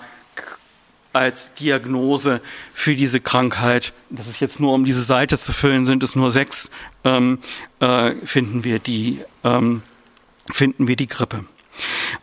als 1.13 1.55
Diagnose 1.55 2.43
für 2.75 2.95
diese 2.95 3.21
Krankheit, 3.21 3.95
das 4.11 4.27
ist 4.27 4.39
jetzt 4.41 4.61
nur 4.61 4.75
um 4.75 4.85
diese 4.85 5.03
Seite 5.03 5.39
zu 5.39 5.53
füllen, 5.53 5.87
sind 5.87 6.03
es 6.03 6.15
nur 6.15 6.31
sechs, 6.31 6.71
ähm, 7.05 7.39
äh, 7.81 8.15
finden 8.27 8.65
wir 8.65 8.79
die, 8.79 9.21
ähm, 9.43 9.81
finden 10.53 10.89
wir 10.89 10.97
die 10.97 11.07
Grippe. 11.07 11.47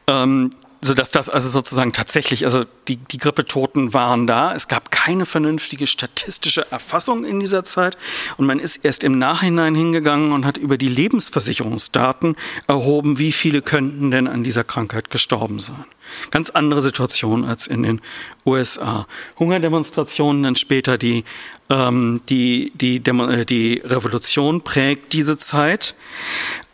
Ähm, 0.05 0.51
so 0.83 0.93
dass 0.93 1.11
das 1.11 1.29
also 1.29 1.49
sozusagen 1.49 1.93
tatsächlich, 1.93 2.45
also 2.45 2.65
die, 2.87 2.97
die 2.97 3.17
Grippetoten 3.17 3.93
waren 3.93 4.27
da. 4.27 4.53
Es 4.53 4.67
gab 4.67 4.91
keine 4.91 5.25
vernünftige 5.25 5.87
statistische 5.87 6.69
Erfassung 6.71 7.23
in 7.25 7.39
dieser 7.39 7.63
Zeit 7.63 7.97
und 8.37 8.45
man 8.45 8.59
ist 8.59 8.77
erst 8.83 9.03
im 9.03 9.17
Nachhinein 9.17 9.75
hingegangen 9.75 10.33
und 10.33 10.45
hat 10.45 10.57
über 10.57 10.77
die 10.77 10.89
Lebensversicherungsdaten 10.89 12.35
erhoben, 12.67 13.17
wie 13.17 13.31
viele 13.31 13.61
könnten 13.61 14.11
denn 14.11 14.27
an 14.27 14.43
dieser 14.43 14.63
Krankheit 14.63 15.09
gestorben 15.09 15.59
sein. 15.59 15.85
Ganz 16.31 16.49
andere 16.49 16.81
Situation 16.81 17.45
als 17.45 17.67
in 17.67 17.83
den 17.83 18.01
USA. 18.45 19.07
Hungerdemonstrationen, 19.39 20.43
dann 20.43 20.55
später 20.55 20.97
die, 20.97 21.23
ähm, 21.69 22.21
die, 22.29 22.71
die, 22.75 22.99
Demo 22.99 23.27
äh, 23.27 23.45
die 23.45 23.81
Revolution 23.83 24.61
prägt 24.63 25.13
diese 25.13 25.37
Zeit. 25.37 25.95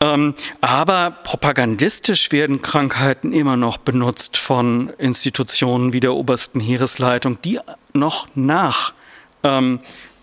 Ähm, 0.01 0.33
aber 0.61 1.11
propagandistisch 1.23 2.31
werden 2.31 2.61
Krankheiten 2.61 3.33
immer 3.33 3.57
noch 3.57 3.77
benutzt 3.77 4.37
von 4.37 4.89
Institutionen 4.97 5.93
wie 5.93 5.99
der 5.99 6.13
obersten 6.13 6.59
Heeresleitung, 6.59 7.41
die 7.41 7.59
noch 7.93 8.27
nach 8.35 8.93
ähm, 9.43 9.79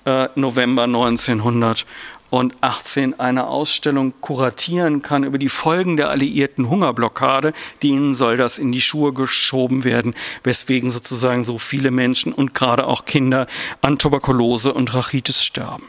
äh, 0.06 0.28
November 0.34 0.84
1900 0.84 1.84
und 2.30 2.54
18 2.60 3.18
eine 3.20 3.46
Ausstellung 3.46 4.14
kuratieren 4.20 5.02
kann 5.02 5.24
über 5.24 5.38
die 5.38 5.48
Folgen 5.48 5.96
der 5.96 6.10
alliierten 6.10 6.68
Hungerblockade, 6.68 7.52
denen 7.82 8.14
soll 8.14 8.36
das 8.36 8.58
in 8.58 8.72
die 8.72 8.80
Schuhe 8.80 9.12
geschoben 9.12 9.84
werden, 9.84 10.14
weswegen 10.42 10.90
sozusagen 10.90 11.44
so 11.44 11.58
viele 11.58 11.90
Menschen 11.90 12.32
und 12.32 12.54
gerade 12.54 12.86
auch 12.86 13.04
Kinder 13.04 13.46
an 13.82 13.98
Tuberkulose 13.98 14.72
und 14.72 14.94
Rachitis 14.94 15.44
sterben. 15.44 15.84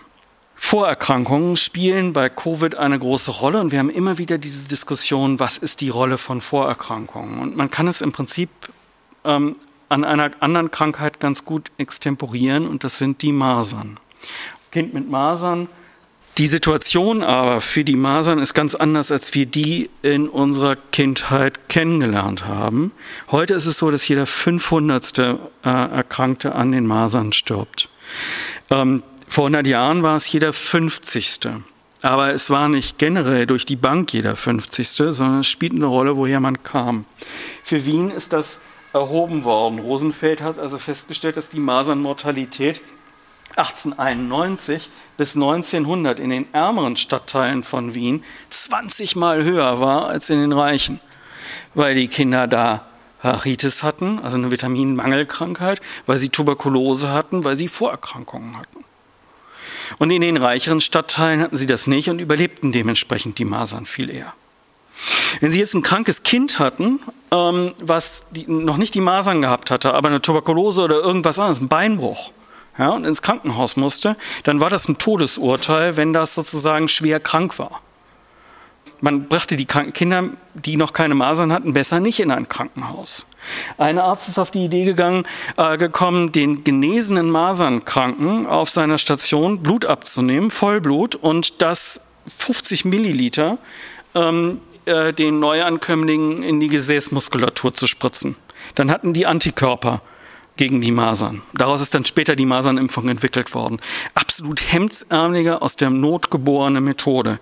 Vorerkrankungen 0.60 1.56
spielen 1.56 2.14
bei 2.14 2.30
Covid 2.30 2.76
eine 2.76 2.98
große 2.98 3.32
Rolle 3.32 3.62
und 3.62 3.72
wir 3.72 3.80
haben 3.80 3.92
immer 3.92 4.18
wieder 4.18 4.40
diese 4.40 4.68
Diskussion, 4.68 5.40
was 5.40 5.58
ist 5.58 5.82
die 5.82 5.90
Rolle 5.90 6.18
von 6.18 6.42
Vorerkrankungen? 6.42 7.40
Und 7.40 7.56
man 7.56 7.70
kann 7.70 7.88
es 7.88 8.02
im 8.02 8.12
Prinzip 8.12 8.50
ähm, 9.24 9.56
an 9.88 10.04
einer 10.04 10.32
anderen 10.40 10.72
Krankheit 10.72 11.20
ganz 11.20 11.46
gut 11.46 11.72
extemporieren 11.78 12.68
und 12.68 12.84
das 12.84 12.98
sind 12.98 13.22
die 13.22 13.32
Masern. 13.32 14.00
Kind 14.72 14.94
mit 14.94 15.10
Masern 15.10 15.70
die 16.38 16.48
Situation 16.48 17.24
aber 17.24 17.62
für 17.62 17.84
die 17.84 17.96
Masern 17.96 18.40
ist 18.40 18.54
ganz 18.54 18.76
anders, 18.76 19.12
als 19.12 19.34
wir 19.34 19.48
die 19.48 19.90
in 20.04 20.30
unserer 20.30 20.76
Kindheit 20.76 21.68
kennengelernt 21.68 22.46
haben. 22.46 22.92
Heute 23.32 23.56
ist 23.56 23.66
es 23.66 23.78
so, 23.80 23.90
dass 23.90 24.08
jeder 24.08 24.28
500. 24.28 25.18
Äh, 25.18 25.36
Erkrankte 25.64 26.54
an 26.54 26.72
den 26.72 26.86
Masern 26.86 27.34
stirbt. 27.34 27.90
Ähm, 28.70 29.04
vor 29.28 29.46
100 29.46 29.68
Jahren 29.68 30.04
war 30.04 30.16
es 30.16 30.32
jeder 30.32 30.54
50. 30.54 31.40
Aber 32.04 32.34
es 32.34 32.50
war 32.50 32.70
nicht 32.70 33.00
generell 33.00 33.48
durch 33.48 33.66
die 33.66 33.76
Bank 33.76 34.14
jeder 34.14 34.36
50., 34.36 34.88
sondern 34.90 35.40
es 35.40 35.48
spielt 35.48 35.74
eine 35.74 35.88
Rolle, 35.88 36.16
woher 36.16 36.40
man 36.40 36.62
kam. 36.62 37.06
Für 37.64 37.86
Wien 37.86 38.12
ist 38.12 38.34
das 38.34 38.60
erhoben 38.94 39.44
worden. 39.44 39.80
Rosenfeld 39.80 40.42
hat 40.42 40.60
also 40.60 40.78
festgestellt, 40.78 41.38
dass 41.38 41.50
die 41.50 41.60
Masernmortalität 41.60 42.82
1891 43.58 44.90
bis 45.18 45.36
1900 45.36 46.20
in 46.20 46.30
den 46.30 46.54
ärmeren 46.54 46.96
Stadtteilen 46.96 47.64
von 47.64 47.94
Wien 47.94 48.24
20 48.50 49.16
Mal 49.16 49.44
höher 49.44 49.80
war 49.80 50.08
als 50.08 50.30
in 50.30 50.40
den 50.40 50.54
reichen, 50.54 51.00
weil 51.74 51.96
die 51.96 52.08
Kinder 52.08 52.48
da 52.48 52.86
Haritis 53.22 53.82
hatten, 53.82 54.20
also 54.20 54.38
eine 54.38 54.52
Vitaminmangelkrankheit, 54.52 55.82
weil 56.06 56.18
sie 56.18 56.30
Tuberkulose 56.30 57.12
hatten, 57.12 57.44
weil 57.44 57.56
sie 57.56 57.68
Vorerkrankungen 57.68 58.58
hatten. 58.58 58.84
Und 59.98 60.12
in 60.12 60.22
den 60.22 60.38
reicheren 60.38 60.82
Stadtteilen 60.82 61.42
hatten 61.42 61.56
sie 61.56 61.66
das 61.66 61.88
nicht 61.88 62.10
und 62.10 62.20
überlebten 62.20 62.72
dementsprechend 62.72 63.40
die 63.40 63.46
Masern 63.46 63.86
viel 63.86 64.10
eher. 64.10 64.34
Wenn 65.40 65.52
Sie 65.52 65.60
jetzt 65.60 65.76
ein 65.76 65.84
krankes 65.84 66.24
Kind 66.24 66.60
hatten, 66.60 67.00
ähm, 67.32 67.74
was 67.80 68.26
noch 68.48 68.78
nicht 68.78 68.96
die 68.96 69.02
Masern 69.02 69.42
gehabt 69.42 69.70
hatte, 69.70 69.94
aber 69.94 70.10
eine 70.10 70.22
Tuberkulose 70.22 70.82
oder 70.82 70.96
irgendwas 70.96 71.38
anderes, 71.38 71.62
ein 71.62 71.68
Beinbruch, 71.68 72.32
ja, 72.78 72.90
und 72.90 73.06
ins 73.06 73.22
Krankenhaus 73.22 73.76
musste, 73.76 74.16
dann 74.44 74.60
war 74.60 74.70
das 74.70 74.88
ein 74.88 74.98
Todesurteil, 74.98 75.98
wenn 75.98 76.14
das 76.14 76.36
sozusagen 76.36 76.88
schwer 76.88 77.20
krank 77.20 77.58
war. 77.60 77.82
Man 79.00 79.28
brachte 79.28 79.56
die 79.56 79.66
Kinder, 79.66 80.30
die 80.56 80.76
noch 80.76 80.92
keine 80.92 81.14
Masern 81.14 81.54
hatten, 81.54 81.74
besser 81.74 82.00
nicht 82.00 82.20
in 82.20 82.32
ein 82.32 82.50
Krankenhaus. 82.50 83.28
Ein 83.78 84.00
Arzt 84.00 84.28
ist 84.28 84.40
auf 84.40 84.50
die 84.50 84.66
Idee 84.66 84.86
gegangen, 84.86 85.26
äh, 85.56 85.78
gekommen, 85.78 86.32
den 86.32 86.64
genesenen 86.64 87.30
Masernkranken 87.30 88.48
auf 88.48 88.72
seiner 88.72 88.98
Station 88.98 89.62
Blut 89.62 89.86
abzunehmen, 89.86 90.50
Vollblut, 90.50 91.16
und 91.16 91.62
das 91.62 92.02
50 92.26 92.86
Milliliter 92.86 93.60
ähm, 94.16 94.62
äh, 94.86 95.14
den 95.14 95.40
Neuankömmlingen 95.40 96.42
in 96.42 96.60
die 96.60 96.68
Gesäßmuskulatur 96.68 97.74
zu 97.74 97.86
spritzen. 97.86 98.36
Dann 98.76 98.90
hatten 98.90 99.14
die 99.14 99.28
Antikörper 99.28 100.02
gegen 100.58 100.82
die 100.82 100.92
Masern. 100.92 101.42
Daraus 101.54 101.82
ist 101.82 101.94
dann 101.94 102.06
später 102.06 102.36
die 102.36 102.46
Masernimpfung 102.46 103.08
entwickelt 103.08 103.54
worden. 103.54 103.80
Absolut 104.16 104.62
hemdsärmeliger, 104.62 105.62
aus 105.62 105.76
der 105.76 105.90
Not 105.90 106.32
geborene 106.32 106.82
Methode, 106.82 107.40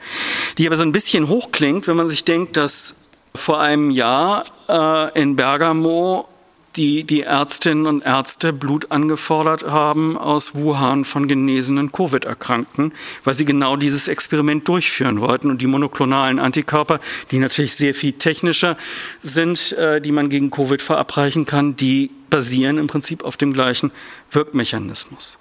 die 0.57 0.67
aber 0.67 0.77
so 0.77 0.83
ein 0.83 0.91
bisschen 0.91 1.27
hochklingt, 1.27 1.87
wenn 1.87 1.97
man 1.97 2.07
sich 2.07 2.23
denkt, 2.23 2.57
dass 2.57 2.95
vor 3.33 3.59
einem 3.59 3.91
Jahr 3.91 4.45
äh, 4.69 5.21
in 5.21 5.35
Bergamo 5.35 6.27
die 6.75 7.03
die 7.03 7.21
Ärztinnen 7.21 7.85
und 7.85 8.05
Ärzte 8.05 8.53
Blut 8.53 8.91
angefordert 8.91 9.63
haben 9.63 10.17
aus 10.17 10.55
Wuhan 10.55 11.05
von 11.05 11.27
genesenen 11.27 11.91
Covid-Erkrankten, 11.91 12.93
weil 13.23 13.33
sie 13.33 13.45
genau 13.45 13.75
dieses 13.75 14.07
Experiment 14.07 14.67
durchführen 14.67 15.21
wollten. 15.21 15.49
Und 15.49 15.61
die 15.61 15.67
monoklonalen 15.67 16.39
Antikörper, 16.39 16.99
die 17.31 17.39
natürlich 17.39 17.75
sehr 17.75 17.95
viel 17.95 18.13
technischer 18.13 18.77
sind, 19.21 19.71
äh, 19.73 20.01
die 20.01 20.11
man 20.11 20.29
gegen 20.29 20.51
Covid 20.51 20.81
verabreichen 20.81 21.45
kann, 21.45 21.75
die 21.75 22.11
basieren 22.29 22.77
im 22.77 22.87
Prinzip 22.87 23.23
auf 23.23 23.37
dem 23.37 23.53
gleichen 23.53 23.91
Wirkmechanismus. 24.31 25.37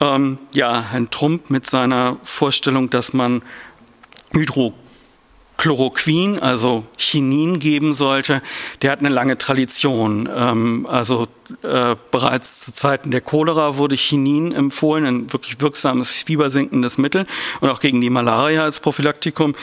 Ähm, 0.00 0.38
ja, 0.52 0.84
Herrn 0.90 1.10
Trump 1.10 1.50
mit 1.50 1.66
seiner 1.66 2.18
Vorstellung, 2.22 2.90
dass 2.90 3.12
man 3.12 3.42
Hydro 4.32 4.74
Chloroquin, 5.56 6.38
also 6.38 6.84
Chinin 6.98 7.58
geben 7.58 7.94
sollte, 7.94 8.42
der 8.82 8.90
hat 8.92 9.00
eine 9.00 9.08
lange 9.08 9.38
Tradition. 9.38 10.28
Ähm, 10.34 10.86
also 10.88 11.28
äh, 11.62 11.96
bereits 12.10 12.64
zu 12.64 12.72
Zeiten 12.72 13.10
der 13.10 13.20
Cholera 13.20 13.76
wurde 13.76 13.96
Chinin 13.96 14.52
empfohlen, 14.52 15.06
ein 15.06 15.32
wirklich 15.32 15.60
wirksames 15.60 16.22
fiebersenkendes 16.22 16.98
Mittel 16.98 17.26
und 17.60 17.70
auch 17.70 17.80
gegen 17.80 18.00
die 18.00 18.10
Malaria 18.10 18.64
als 18.64 18.80
Prophylaktikum 18.80 19.54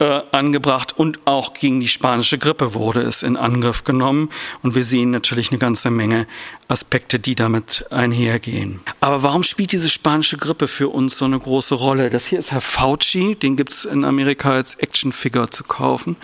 äh, 0.00 0.22
angebracht 0.32 0.96
und 0.96 1.26
auch 1.26 1.54
gegen 1.54 1.80
die 1.80 1.88
spanische 1.88 2.38
Grippe 2.38 2.74
wurde 2.74 3.00
es 3.00 3.22
in 3.22 3.36
Angriff 3.36 3.84
genommen. 3.84 4.30
Und 4.62 4.74
wir 4.74 4.82
sehen 4.82 5.10
natürlich 5.10 5.50
eine 5.50 5.58
ganze 5.58 5.90
Menge 5.90 6.26
Aspekte, 6.68 7.18
die 7.18 7.34
damit 7.34 7.84
einhergehen. 7.90 8.80
Aber 9.00 9.22
warum 9.22 9.42
spielt 9.42 9.72
diese 9.72 9.90
spanische 9.90 10.38
Grippe 10.38 10.68
für 10.68 10.88
uns 10.88 11.18
so 11.18 11.26
eine 11.26 11.38
große 11.38 11.74
Rolle? 11.74 12.10
Das 12.10 12.26
hier 12.26 12.38
ist 12.38 12.50
Herr 12.50 12.60
Fauci, 12.60 13.36
den 13.36 13.56
gibt 13.56 13.72
es 13.72 13.84
in 13.84 14.04
Amerika 14.04 14.52
als 14.52 14.74
Actionfigure 14.76 15.50
zu 15.50 15.64
kaufen. 15.64 16.16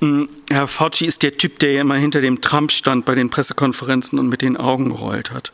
Hm, 0.00 0.30
Herr 0.48 0.66
Fauci 0.66 1.04
ist 1.04 1.22
der 1.22 1.36
Typ, 1.36 1.58
der 1.58 1.72
ja 1.72 1.82
immer 1.82 1.96
hinter 1.96 2.22
dem 2.22 2.40
Trump 2.40 2.72
stand 2.72 3.04
bei 3.04 3.14
den 3.14 3.28
Pressekonferenzen 3.28 4.18
und 4.18 4.28
mit 4.28 4.40
den 4.40 4.56
Augen 4.56 4.88
gerollt 4.88 5.30
hat. 5.30 5.52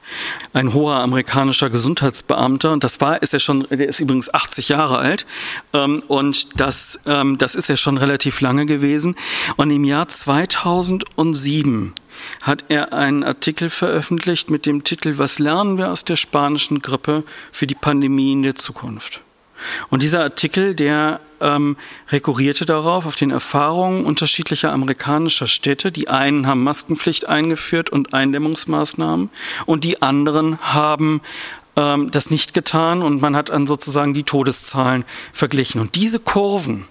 Ein 0.52 0.72
hoher 0.72 0.96
amerikanischer 0.96 1.68
Gesundheitsbeamter, 1.68 2.72
und 2.72 2.84
das 2.84 3.00
war, 3.00 3.20
ist 3.22 3.34
er 3.34 3.40
schon, 3.40 3.66
der 3.68 3.88
ist 3.88 3.98
übrigens 3.98 4.32
80 4.32 4.68
Jahre 4.68 4.98
alt, 4.98 5.26
ähm, 5.72 6.00
und 6.06 6.60
das, 6.60 7.00
ähm, 7.06 7.38
das 7.38 7.56
ist 7.56 7.68
er 7.68 7.76
schon 7.76 7.98
relativ 7.98 8.40
lange 8.40 8.66
gewesen. 8.66 9.16
Und 9.56 9.70
im 9.70 9.82
Jahr 9.82 10.06
2007 10.06 11.92
hat 12.42 12.64
er 12.68 12.92
einen 12.92 13.24
Artikel 13.24 13.68
veröffentlicht 13.68 14.48
mit 14.48 14.64
dem 14.64 14.84
Titel 14.84 15.18
Was 15.18 15.40
lernen 15.40 15.76
wir 15.76 15.90
aus 15.90 16.04
der 16.04 16.16
spanischen 16.16 16.82
Grippe 16.82 17.24
für 17.50 17.66
die 17.66 17.74
Pandemie 17.74 18.32
in 18.32 18.44
der 18.44 18.54
Zukunft? 18.54 19.22
Und 19.88 20.02
dieser 20.02 20.22
Artikel, 20.22 20.74
der 20.74 21.20
ähm, 21.40 21.76
rekurrierte 22.10 22.66
darauf, 22.66 23.06
auf 23.06 23.16
den 23.16 23.30
Erfahrungen 23.30 24.04
unterschiedlicher 24.04 24.72
amerikanischer 24.72 25.46
Städte. 25.46 25.92
Die 25.92 26.08
einen 26.08 26.46
haben 26.46 26.62
Maskenpflicht 26.62 27.28
eingeführt 27.28 27.90
und 27.90 28.14
Eindämmungsmaßnahmen 28.14 29.30
und 29.66 29.84
die 29.84 30.02
anderen 30.02 30.58
haben 30.60 31.20
ähm, 31.76 32.10
das 32.10 32.30
nicht 32.30 32.54
getan 32.54 33.02
und 33.02 33.20
man 33.20 33.36
hat 33.36 33.50
dann 33.50 33.66
sozusagen 33.66 34.14
die 34.14 34.24
Todeszahlen 34.24 35.04
verglichen. 35.32 35.80
Und 35.80 35.94
diese 35.94 36.18
Kurven, 36.18 36.86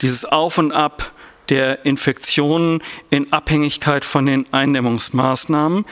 dieses 0.00 0.24
Auf 0.24 0.58
und 0.58 0.72
Ab, 0.72 1.12
der 1.50 1.84
Infektionen 1.84 2.82
in 3.10 3.32
Abhängigkeit 3.32 4.04
von 4.04 4.26
den 4.26 4.46
Eindämmungsmaßnahmen. 4.52 5.84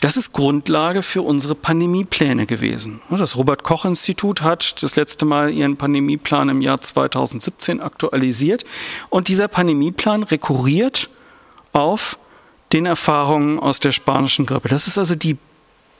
Das 0.00 0.16
ist 0.16 0.32
Grundlage 0.32 1.02
für 1.02 1.22
unsere 1.22 1.54
Pandemiepläne 1.54 2.46
gewesen. 2.46 3.00
Das 3.10 3.36
Robert 3.36 3.62
Koch 3.62 3.84
Institut 3.84 4.42
hat 4.42 4.82
das 4.82 4.96
letzte 4.96 5.24
Mal 5.24 5.50
ihren 5.50 5.76
Pandemieplan 5.76 6.48
im 6.50 6.60
Jahr 6.60 6.80
2017 6.80 7.80
aktualisiert 7.80 8.64
und 9.08 9.28
dieser 9.28 9.48
Pandemieplan 9.48 10.24
rekurriert 10.24 11.08
auf 11.72 12.18
den 12.72 12.86
Erfahrungen 12.86 13.60
aus 13.60 13.80
der 13.80 13.92
spanischen 13.92 14.46
Grippe. 14.46 14.68
Das 14.68 14.88
ist 14.88 14.98
also 14.98 15.14
die 15.14 15.38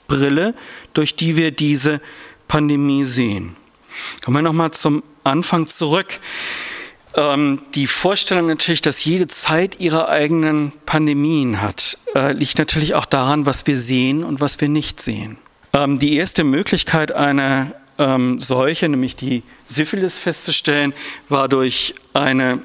Brille, 0.07 0.53
durch 0.93 1.15
die 1.15 1.35
wir 1.35 1.51
diese 1.51 2.01
Pandemie 2.47 3.05
sehen. 3.05 3.55
Kommen 4.23 4.37
wir 4.37 4.41
nochmal 4.41 4.71
zum 4.71 5.03
Anfang 5.23 5.67
zurück. 5.67 6.19
Ähm, 7.15 7.61
die 7.75 7.87
Vorstellung 7.87 8.47
natürlich, 8.47 8.81
dass 8.81 9.05
jede 9.05 9.27
Zeit 9.27 9.79
ihre 9.79 10.09
eigenen 10.09 10.73
Pandemien 10.85 11.61
hat, 11.61 11.97
äh, 12.13 12.33
liegt 12.33 12.57
natürlich 12.57 12.93
auch 12.93 13.05
daran, 13.05 13.45
was 13.45 13.67
wir 13.67 13.77
sehen 13.77 14.23
und 14.23 14.41
was 14.41 14.59
wir 14.59 14.67
nicht 14.67 15.01
sehen. 15.01 15.37
Ähm, 15.73 15.99
die 15.99 16.17
erste 16.17 16.43
Möglichkeit, 16.43 17.13
eine 17.13 17.73
ähm, 17.97 18.39
Seuche, 18.39 18.89
nämlich 18.89 19.15
die 19.15 19.43
Syphilis 19.65 20.17
festzustellen, 20.17 20.93
war 21.29 21.47
durch 21.47 21.93
eine 22.13 22.61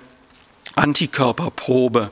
Antikörperprobe 0.75 2.11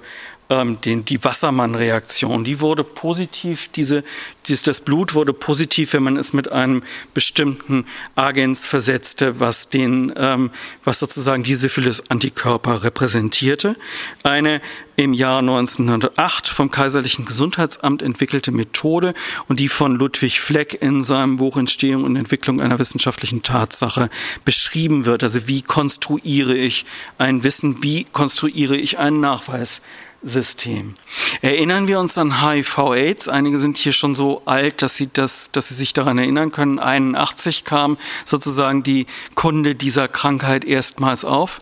ähm, 0.51 0.81
den, 0.81 1.05
die 1.05 1.23
Wassermann-Reaktion, 1.23 2.45
die 2.45 2.61
wurde 2.61 2.85
positiv, 2.85 3.69
diese, 3.69 4.05
dies, 4.47 4.63
das 4.63 4.81
Blut 4.81 5.15
wurde 5.15 5.33
positiv, 5.33 5.93
wenn 5.93 6.03
man 6.03 6.17
es 6.17 6.33
mit 6.33 6.51
einem 6.51 6.83
bestimmten 7.15 7.85
Agens 8.15 8.65
versetzte, 8.65 9.41
was 9.41 9.69
den, 9.69 10.13
ähm, 10.17 10.51
was 10.85 10.99
sozusagen 10.99 11.43
die 11.43 11.55
Syphilis-Antikörper 11.55 12.83
repräsentierte. 12.83 13.77
Eine 14.23 14.61
im 14.97 15.13
Jahr 15.13 15.39
1908 15.39 16.49
vom 16.49 16.73
Kaiserlichen 16.73 17.25
Gesundheitsamt 17.25 18.03
entwickelte 18.03 18.51
Methode 18.51 19.15
und 19.47 19.61
die 19.61 19.69
von 19.69 19.95
Ludwig 19.95 20.41
Fleck 20.41 20.77
in 20.83 21.05
seinem 21.05 21.37
Buch 21.37 21.57
Entstehung 21.57 22.03
und 22.03 22.17
Entwicklung 22.17 22.61
einer 22.61 22.81
wissenschaftlichen 22.81 23.45
Tatsache 23.45 24.11
beschrieben 24.45 25.05
wird. 25.05 25.23
Also 25.23 25.47
wie 25.47 25.63
konstruiere 25.63 26.57
ich 26.57 26.85
ein 27.17 27.45
Wissen, 27.45 27.81
wie 27.83 28.05
konstruiere 28.05 28.77
ich 28.77 28.99
einen 28.99 29.21
Nachweis? 29.21 29.83
System. 30.23 30.95
Erinnern 31.43 31.87
wir 31.87 32.01
uns 32.01 32.19
an 32.19 32.43
HIV-AIDS. 32.43 33.29
Einige 33.29 33.59
sind 33.59 33.77
hier 33.77 33.93
schon 33.93 34.15
so 34.15 34.43
alt, 34.47 34.83
dass 34.83 34.97
sie, 34.97 35.09
das, 35.13 35.53
dass 35.53 35.69
sie 35.69 35.75
sich 35.75 35.93
daran 35.93 36.19
erinnern 36.19 36.51
können. 36.51 36.79
81 36.79 37.65
kam 37.65 37.99
sozusagen 38.25 38.83
die 38.83 39.07
Kunde 39.35 39.75
dieser 39.75 40.09
Krankheit 40.09 40.65
erstmals 40.65 41.25
auf. 41.25 41.61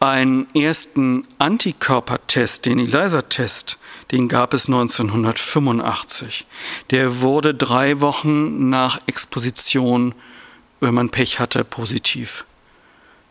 Einen 0.00 0.46
ersten 0.54 1.26
Antikörpertest, 1.38 2.66
den 2.66 2.78
ELISA-Test, 2.78 3.78
den 4.10 4.28
gab 4.28 4.54
es 4.54 4.66
1985. 4.66 6.46
Der 6.90 7.20
wurde 7.20 7.54
drei 7.54 8.00
Wochen 8.00 8.68
nach 8.68 9.00
Exposition, 9.06 10.14
wenn 10.80 10.94
man 10.94 11.10
Pech 11.10 11.40
hatte, 11.40 11.64
positiv 11.64 12.44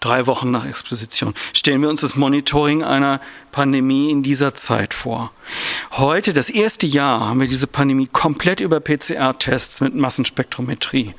drei 0.06 0.28
Wochen 0.28 0.51
nach 0.51 0.68
Exposition. 0.68 1.34
Stellen 1.53 1.82
wir 1.82 1.89
uns 1.89 2.01
das 2.01 2.16
Monitoring 2.16 2.84
einer 2.84 3.20
Pandemie 3.51 4.12
in 4.12 4.22
dieser 4.22 4.53
Zeit 4.53 4.93
vor. 4.93 5.32
Heute, 5.93 6.34
das 6.34 6.49
erste 6.49 6.86
Jahr, 6.86 7.22
haben 7.22 7.39
wir 7.39 7.47
diese 7.47 7.68
Pandemie 7.68 8.08
komplett 8.12 8.60
über 8.60 8.80
PCR-Tests 8.80 9.82
mit 9.82 9.95
Massenspektrometrie 9.95 11.16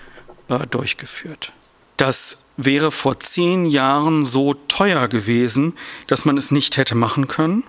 äh, 0.48 0.66
durchgeführt. 0.70 1.52
Das 1.96 2.38
wäre 2.56 2.92
vor 2.92 3.18
zehn 3.20 3.66
Jahren 3.66 4.24
so 4.24 4.54
teuer 4.54 5.08
gewesen, 5.08 5.74
dass 6.06 6.24
man 6.24 6.36
es 6.36 6.50
nicht 6.50 6.76
hätte 6.76 6.94
machen 6.94 7.26
können. 7.26 7.64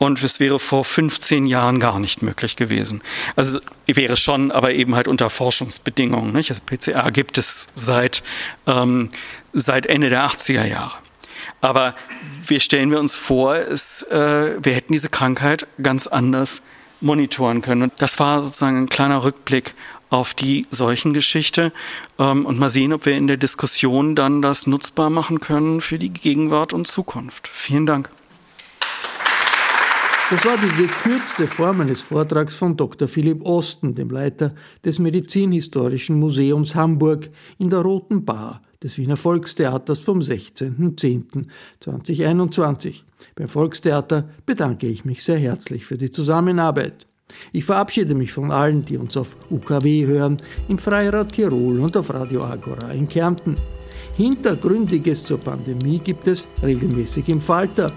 Und 0.00 0.22
es 0.22 0.40
wäre 0.40 0.58
vor 0.58 0.86
15 0.86 1.44
Jahren 1.44 1.78
gar 1.78 1.98
nicht 1.98 2.22
möglich 2.22 2.56
gewesen. 2.56 3.02
Also 3.36 3.60
wäre 3.86 4.16
schon, 4.16 4.50
aber 4.50 4.72
eben 4.72 4.96
halt 4.96 5.06
unter 5.06 5.28
Forschungsbedingungen. 5.28 6.32
Nicht? 6.32 6.48
Also 6.48 6.62
PCR 6.64 7.10
gibt 7.10 7.36
es 7.36 7.68
seit, 7.74 8.22
ähm, 8.66 9.10
seit 9.52 9.84
Ende 9.84 10.08
der 10.08 10.24
80er 10.24 10.64
Jahre. 10.64 10.94
Aber 11.60 11.94
wir 12.46 12.60
stellen 12.60 12.90
wir 12.90 12.98
uns 12.98 13.14
vor, 13.14 13.56
es, 13.56 14.02
äh, 14.04 14.56
wir 14.64 14.72
hätten 14.72 14.94
diese 14.94 15.10
Krankheit 15.10 15.66
ganz 15.82 16.06
anders 16.06 16.62
monitoren 17.02 17.60
können. 17.60 17.82
Und 17.82 17.92
das 17.98 18.18
war 18.18 18.42
sozusagen 18.42 18.78
ein 18.78 18.88
kleiner 18.88 19.22
Rückblick 19.22 19.74
auf 20.08 20.32
die 20.32 20.66
Seuchengeschichte 20.70 21.74
ähm, 22.18 22.46
und 22.46 22.58
mal 22.58 22.70
sehen, 22.70 22.94
ob 22.94 23.04
wir 23.04 23.18
in 23.18 23.26
der 23.26 23.36
Diskussion 23.36 24.16
dann 24.16 24.40
das 24.40 24.66
nutzbar 24.66 25.10
machen 25.10 25.40
können 25.40 25.82
für 25.82 25.98
die 25.98 26.10
Gegenwart 26.10 26.72
und 26.72 26.88
Zukunft. 26.88 27.48
Vielen 27.48 27.84
Dank. 27.84 28.08
Das 30.30 30.44
war 30.44 30.56
die 30.58 30.68
gekürzte 30.80 31.48
Form 31.48 31.78
meines 31.78 32.02
Vortrags 32.02 32.54
von 32.54 32.76
Dr. 32.76 33.08
Philipp 33.08 33.44
Osten, 33.44 33.96
dem 33.96 34.10
Leiter 34.10 34.54
des 34.84 35.00
Medizinhistorischen 35.00 36.20
Museums 36.20 36.76
Hamburg 36.76 37.30
in 37.58 37.68
der 37.68 37.80
Roten 37.80 38.24
Bar 38.24 38.62
des 38.80 38.96
Wiener 38.96 39.16
Volkstheaters 39.16 39.98
vom 39.98 40.20
16.10.2021. 40.20 43.00
Beim 43.34 43.48
Volkstheater 43.48 44.28
bedanke 44.46 44.86
ich 44.86 45.04
mich 45.04 45.24
sehr 45.24 45.38
herzlich 45.38 45.84
für 45.84 45.98
die 45.98 46.12
Zusammenarbeit. 46.12 47.08
Ich 47.52 47.64
verabschiede 47.64 48.14
mich 48.14 48.30
von 48.30 48.52
allen, 48.52 48.84
die 48.84 48.98
uns 48.98 49.16
auf 49.16 49.36
UKW 49.50 50.06
hören, 50.06 50.36
im 50.68 50.78
Freirad 50.78 51.32
Tirol 51.32 51.80
und 51.80 51.96
auf 51.96 52.14
Radio 52.14 52.44
Agora 52.44 52.92
in 52.92 53.08
Kärnten. 53.08 53.56
Hintergründiges 54.16 55.24
zur 55.24 55.40
Pandemie 55.40 55.98
gibt 55.98 56.28
es 56.28 56.46
regelmäßig 56.62 57.28
im 57.28 57.40
Falter. 57.40 57.90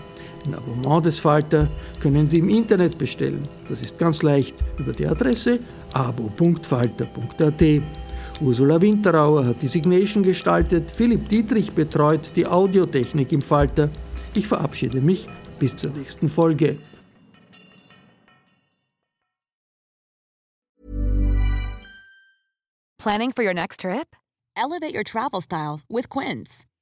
Ein 0.46 0.56
Abonnement 0.56 1.06
des 1.06 1.20
Falter 1.20 1.70
können 2.02 2.28
Sie 2.28 2.39
im 2.39 2.50
Internet 2.50 2.98
bestellen. 2.98 3.44
Das 3.70 3.82
ist 3.82 3.98
ganz 3.98 4.22
leicht 4.24 4.56
über 4.78 4.91
die 4.91 5.08
Adresse 5.08 5.60
abo.falter.at. 5.94 7.82
Ursula 8.41 8.82
Winterauer 8.82 9.46
hat 9.46 9.62
die 9.62 9.68
Signation 9.68 10.24
gestaltet, 10.24 10.91
Philipp 10.91 11.30
Dietrich 11.30 11.72
betreut 11.72 12.32
die 12.36 12.46
Audiotechnik 12.46 13.32
im 13.32 13.41
Falter. 13.41 13.89
Ich 14.36 14.48
verabschiede 14.48 15.00
mich 15.00 15.28
bis 15.60 15.76
zur 15.78 15.91
nächsten 15.91 16.28
Folge. 16.28 16.78
Planning 22.98 23.32
for 23.34 23.44
your 23.44 23.54
next 23.54 23.82
trip? 23.82 24.16
Elevate 24.56 24.94
your 24.94 25.04
travel 25.04 25.41
style 25.41 25.82
with 25.89 26.10
Quince. 26.10 26.66